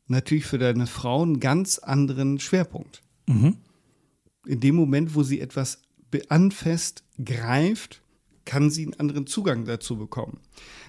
[0.06, 3.02] natürlich für deine Frau einen ganz anderen Schwerpunkt.
[3.26, 3.56] Mhm.
[4.46, 5.82] In dem Moment, wo sie etwas
[6.28, 8.02] anfasst, greift,
[8.44, 10.40] kann sie einen anderen Zugang dazu bekommen.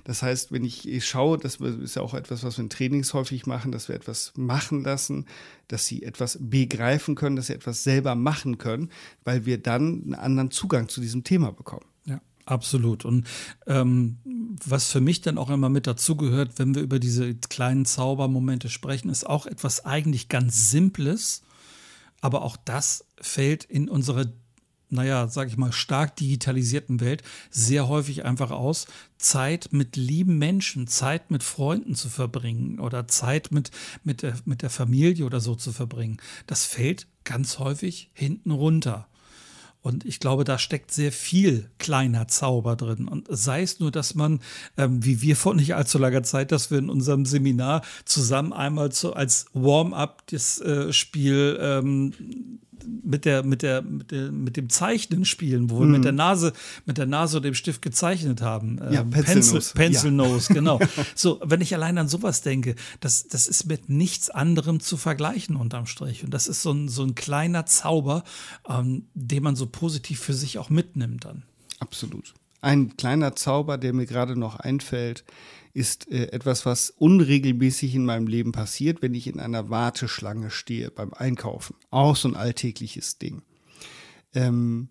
[0.04, 3.46] Das heißt, wenn ich schaue, das ist ja auch etwas, was wir in Trainings häufig
[3.46, 5.26] machen, dass wir etwas machen lassen,
[5.68, 8.90] dass sie etwas begreifen können, dass sie etwas selber machen können,
[9.24, 11.86] weil wir dann einen anderen Zugang zu diesem Thema bekommen.
[12.06, 12.22] Ja.
[12.46, 13.06] Absolut.
[13.06, 13.26] Und
[13.68, 14.18] ähm,
[14.66, 19.10] was für mich dann auch immer mit dazugehört, wenn wir über diese kleinen Zaubermomente sprechen,
[19.10, 21.44] ist auch etwas eigentlich ganz Simples.
[22.20, 24.34] Aber auch das fällt in unsere
[24.94, 28.88] naja, sag ich mal, stark digitalisierten Welt sehr häufig einfach aus,
[29.18, 33.72] Zeit mit lieben Menschen, Zeit mit Freunden zu verbringen oder Zeit mit,
[34.04, 36.18] mit, der, mit der Familie oder so zu verbringen.
[36.48, 39.08] Das fällt ganz häufig hinten runter.
[39.84, 43.10] Und ich glaube, da steckt sehr viel kleiner Zauber drin.
[43.10, 44.40] Und sei es nur, dass man,
[44.78, 48.94] ähm, wie wir vor nicht allzu langer Zeit, dass wir in unserem Seminar zusammen einmal
[48.94, 52.14] zu, als Warm-up das äh, Spiel ähm,
[53.04, 56.04] mit der, mit der, mit der, mit dem Zeichnen spielen, wo wir mit mhm.
[56.04, 56.54] der Nase,
[56.86, 58.80] mit der Nase oder dem Stift gezeichnet haben.
[58.92, 59.74] Ja, ähm, Pencil, Pencil Nose.
[59.74, 60.12] Pencil ja.
[60.12, 60.80] Nose, genau.
[61.16, 65.56] so, wenn ich allein an sowas denke, das, das ist mit nichts anderem zu vergleichen
[65.56, 66.24] unterm Strich.
[66.24, 68.24] Und das ist so ein, so ein kleiner Zauber,
[68.68, 71.44] ähm, den man so positiv für sich auch mitnimmt dann.
[71.80, 72.34] Absolut.
[72.62, 75.26] Ein kleiner Zauber, der mir gerade noch einfällt,
[75.74, 80.92] ist äh, etwas, was unregelmäßig in meinem Leben passiert, wenn ich in einer Warteschlange stehe
[80.92, 81.76] beim Einkaufen.
[81.90, 83.42] Auch so ein alltägliches Ding.
[84.34, 84.90] Ähm,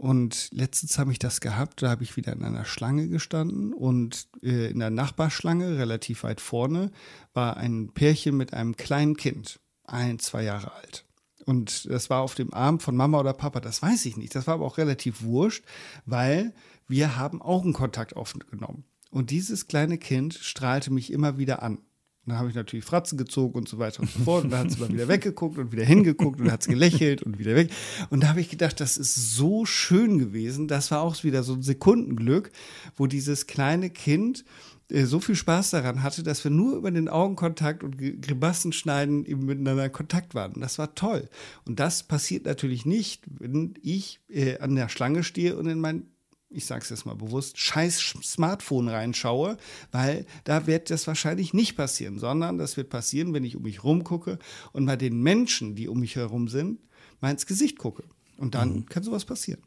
[0.00, 4.28] und letztens habe ich das gehabt, da habe ich wieder in einer Schlange gestanden und
[4.42, 6.90] äh, in der Nachbarschlange, relativ weit vorne,
[7.34, 11.04] war ein Pärchen mit einem kleinen Kind, ein, zwei Jahre alt.
[11.44, 14.34] Und das war auf dem Arm von Mama oder Papa, das weiß ich nicht.
[14.34, 15.64] Das war aber auch relativ wurscht,
[16.06, 16.54] weil
[16.88, 18.84] wir haben Augenkontakt aufgenommen.
[19.10, 21.78] Und dieses kleine Kind strahlte mich immer wieder an.
[22.24, 24.44] Und dann habe ich natürlich Fratzen gezogen und so weiter und so fort.
[24.44, 27.56] Und dann hat sie mal wieder weggeguckt und wieder hingeguckt und hat gelächelt und wieder
[27.56, 27.70] weg.
[28.10, 30.68] Und da habe ich gedacht, das ist so schön gewesen.
[30.68, 32.52] Das war auch wieder so ein Sekundenglück,
[32.94, 34.44] wo dieses kleine Kind
[34.90, 39.24] äh, so viel Spaß daran hatte, dass wir nur über den Augenkontakt und Grimassen schneiden
[39.24, 40.60] eben miteinander in Kontakt waren.
[40.60, 41.28] Das war toll.
[41.64, 46.06] Und das passiert natürlich nicht, wenn ich äh, an der Schlange stehe und in mein
[46.50, 49.56] ich sage es jetzt mal bewusst, scheiß Smartphone reinschaue,
[49.92, 53.84] weil da wird das wahrscheinlich nicht passieren, sondern das wird passieren, wenn ich um mich
[53.84, 54.38] rumgucke
[54.72, 56.80] und bei den Menschen, die um mich herum sind,
[57.20, 58.04] mal ins Gesicht gucke.
[58.36, 58.86] Und dann mhm.
[58.86, 59.62] kann sowas passieren.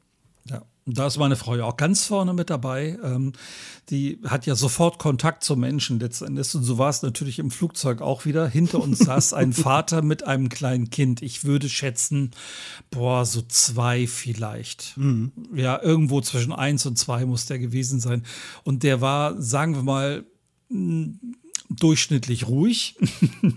[0.46, 0.66] Ja.
[0.86, 2.98] Da ist meine Frau ja auch ganz vorne mit dabei.
[3.04, 3.34] Ähm,
[3.90, 6.54] die hat ja sofort Kontakt zu Menschen letztendlich.
[6.56, 8.48] Und so war es natürlich im Flugzeug auch wieder.
[8.48, 11.22] Hinter uns saß ein Vater mit einem kleinen Kind.
[11.22, 12.32] Ich würde schätzen,
[12.92, 14.98] boah, so zwei vielleicht.
[14.98, 15.32] Mhm.
[15.54, 18.24] Ja, irgendwo zwischen eins und zwei muss der gewesen sein.
[18.64, 20.26] Und der war, sagen wir mal,
[21.80, 22.95] durchschnittlich ruhig,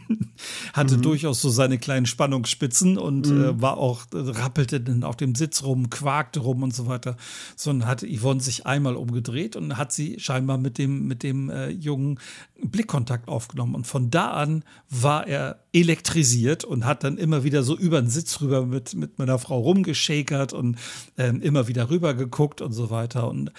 [0.72, 1.02] hatte mhm.
[1.02, 3.44] durchaus so seine kleinen Spannungsspitzen und mhm.
[3.44, 7.16] äh, war auch, äh, rappelte dann auf dem Sitz rum, quakte rum und so weiter.
[7.56, 11.68] Sondern hatte Yvonne sich einmal umgedreht und hat sie scheinbar mit dem, mit dem äh,
[11.70, 12.18] Jungen
[12.62, 13.74] Blickkontakt aufgenommen.
[13.74, 18.10] Und von da an war er elektrisiert und hat dann immer wieder so über den
[18.10, 20.76] Sitz rüber mit, mit meiner Frau rumgeschakert und
[21.16, 23.28] äh, immer wieder rüber geguckt und so weiter.
[23.28, 23.52] Und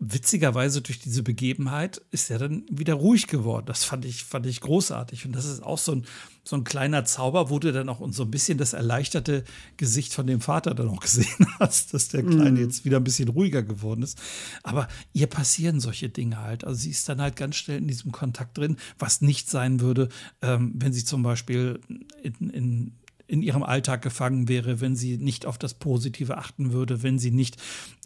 [0.00, 3.66] witzigerweise durch diese Begebenheit ist er dann wieder ruhig geworden.
[3.66, 5.26] Das fand ich, fand ich großartig.
[5.26, 6.06] Und das ist auch so ein,
[6.42, 9.44] so ein kleiner Zauber, wo du dann auch so ein bisschen das erleichterte
[9.76, 12.64] Gesicht von dem Vater dann auch gesehen hast, dass der Kleine mm.
[12.64, 14.18] jetzt wieder ein bisschen ruhiger geworden ist.
[14.62, 16.64] Aber ihr passieren solche Dinge halt.
[16.64, 20.08] Also sie ist dann halt ganz schnell in diesem Kontakt drin, was nicht sein würde,
[20.40, 21.78] ähm, wenn sie zum Beispiel
[22.22, 22.92] in, in
[23.30, 27.30] in ihrem Alltag gefangen wäre, wenn sie nicht auf das Positive achten würde, wenn sie
[27.30, 27.56] nicht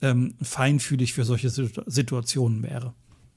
[0.02, 2.92] ähm, feinfühlig für solche Situationen wäre.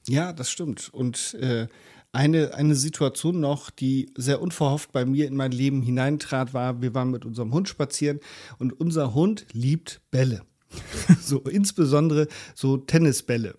[0.06, 0.90] Ja, das stimmt.
[0.92, 1.66] Und äh,
[2.12, 6.94] eine, eine Situation noch, die sehr unverhofft bei mir in mein Leben hineintrat, war, wir
[6.94, 8.20] waren mit unserem Hund spazieren
[8.58, 10.42] und unser Hund liebt Bälle.
[11.22, 13.56] so insbesondere so Tennisbälle.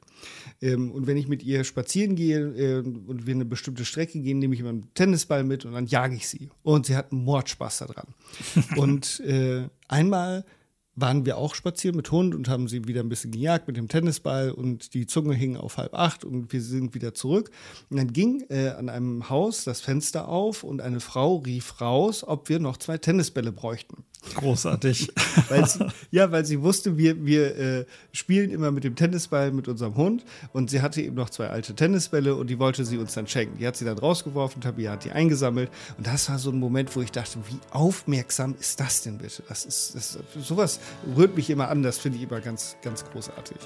[0.62, 4.39] Ähm, und wenn ich mit ihr spazieren gehe äh, und wir eine bestimmte Strecke gehen,
[4.39, 6.49] nehme ich immer einen Tennisball mit und dann jage ich sie.
[6.64, 8.14] Und sie hat einen Mordspaß daran.
[8.76, 10.45] und äh, einmal
[11.01, 13.88] waren wir auch spazieren mit Hund und haben sie wieder ein bisschen gejagt mit dem
[13.88, 17.51] Tennisball und die Zunge hing auf halb acht und wir sind wieder zurück.
[17.89, 22.24] Und dann ging äh, an einem Haus das Fenster auf und eine Frau rief raus,
[22.26, 24.03] ob wir noch zwei Tennisbälle bräuchten.
[24.36, 25.11] Großartig.
[25.49, 29.67] weil sie, ja, weil sie wusste, wir, wir äh, spielen immer mit dem Tennisball mit
[29.67, 33.13] unserem Hund und sie hatte eben noch zwei alte Tennisbälle und die wollte sie uns
[33.13, 33.57] dann schenken.
[33.59, 36.95] Die hat sie dann rausgeworfen, Tabia hat die eingesammelt und das war so ein Moment,
[36.95, 39.41] wo ich dachte, wie aufmerksam ist das denn bitte?
[39.47, 40.80] Das ist, das, sowas
[41.15, 43.57] rührt mich immer an, das finde ich immer ganz, ganz großartig.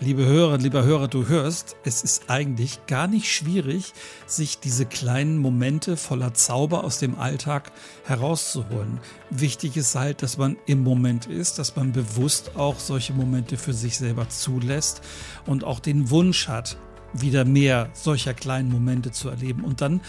[0.00, 3.92] Liebe Hörer, lieber Hörer, du hörst, es ist eigentlich gar nicht schwierig,
[4.26, 7.72] sich diese kleinen Momente voller Zauber aus dem Alltag
[8.04, 9.00] herauszuholen.
[9.36, 13.72] Wichtig ist halt, dass man im Moment ist, dass man bewusst auch solche Momente für
[13.72, 15.02] sich selber zulässt
[15.44, 16.76] und auch den Wunsch hat,
[17.12, 19.64] wieder mehr solcher kleinen Momente zu erleben.
[19.64, 20.02] Und dann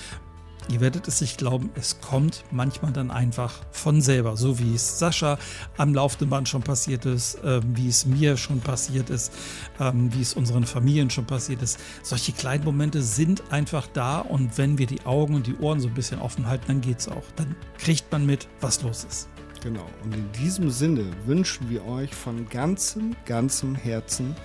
[0.68, 4.98] Ihr werdet es nicht glauben, es kommt manchmal dann einfach von selber, so wie es
[4.98, 5.38] Sascha
[5.78, 9.32] am laufenden Band schon passiert ist, äh, wie es mir schon passiert ist,
[9.80, 11.80] äh, wie es unseren Familien schon passiert ist.
[12.02, 15.88] Solche kleinen Momente sind einfach da und wenn wir die Augen und die Ohren so
[15.88, 17.24] ein bisschen offen halten, dann geht es auch.
[17.36, 19.30] Dann kriegt man mit, was los ist.
[19.66, 19.86] Genau.
[20.04, 24.36] Und in diesem Sinne wünschen wir euch von ganzem, ganzem Herzen,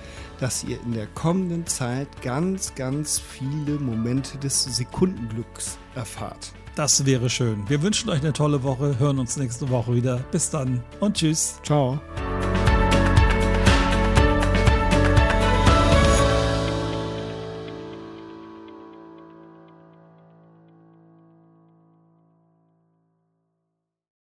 [0.40, 6.52] dass ihr in der kommenden Zeit ganz, ganz viele Momente des Sekundenglücks erfahrt.
[6.74, 7.68] Das wäre schön.
[7.68, 10.18] Wir wünschen euch eine tolle Woche, hören uns nächste Woche wieder.
[10.32, 11.60] Bis dann und tschüss.
[11.62, 12.00] Ciao.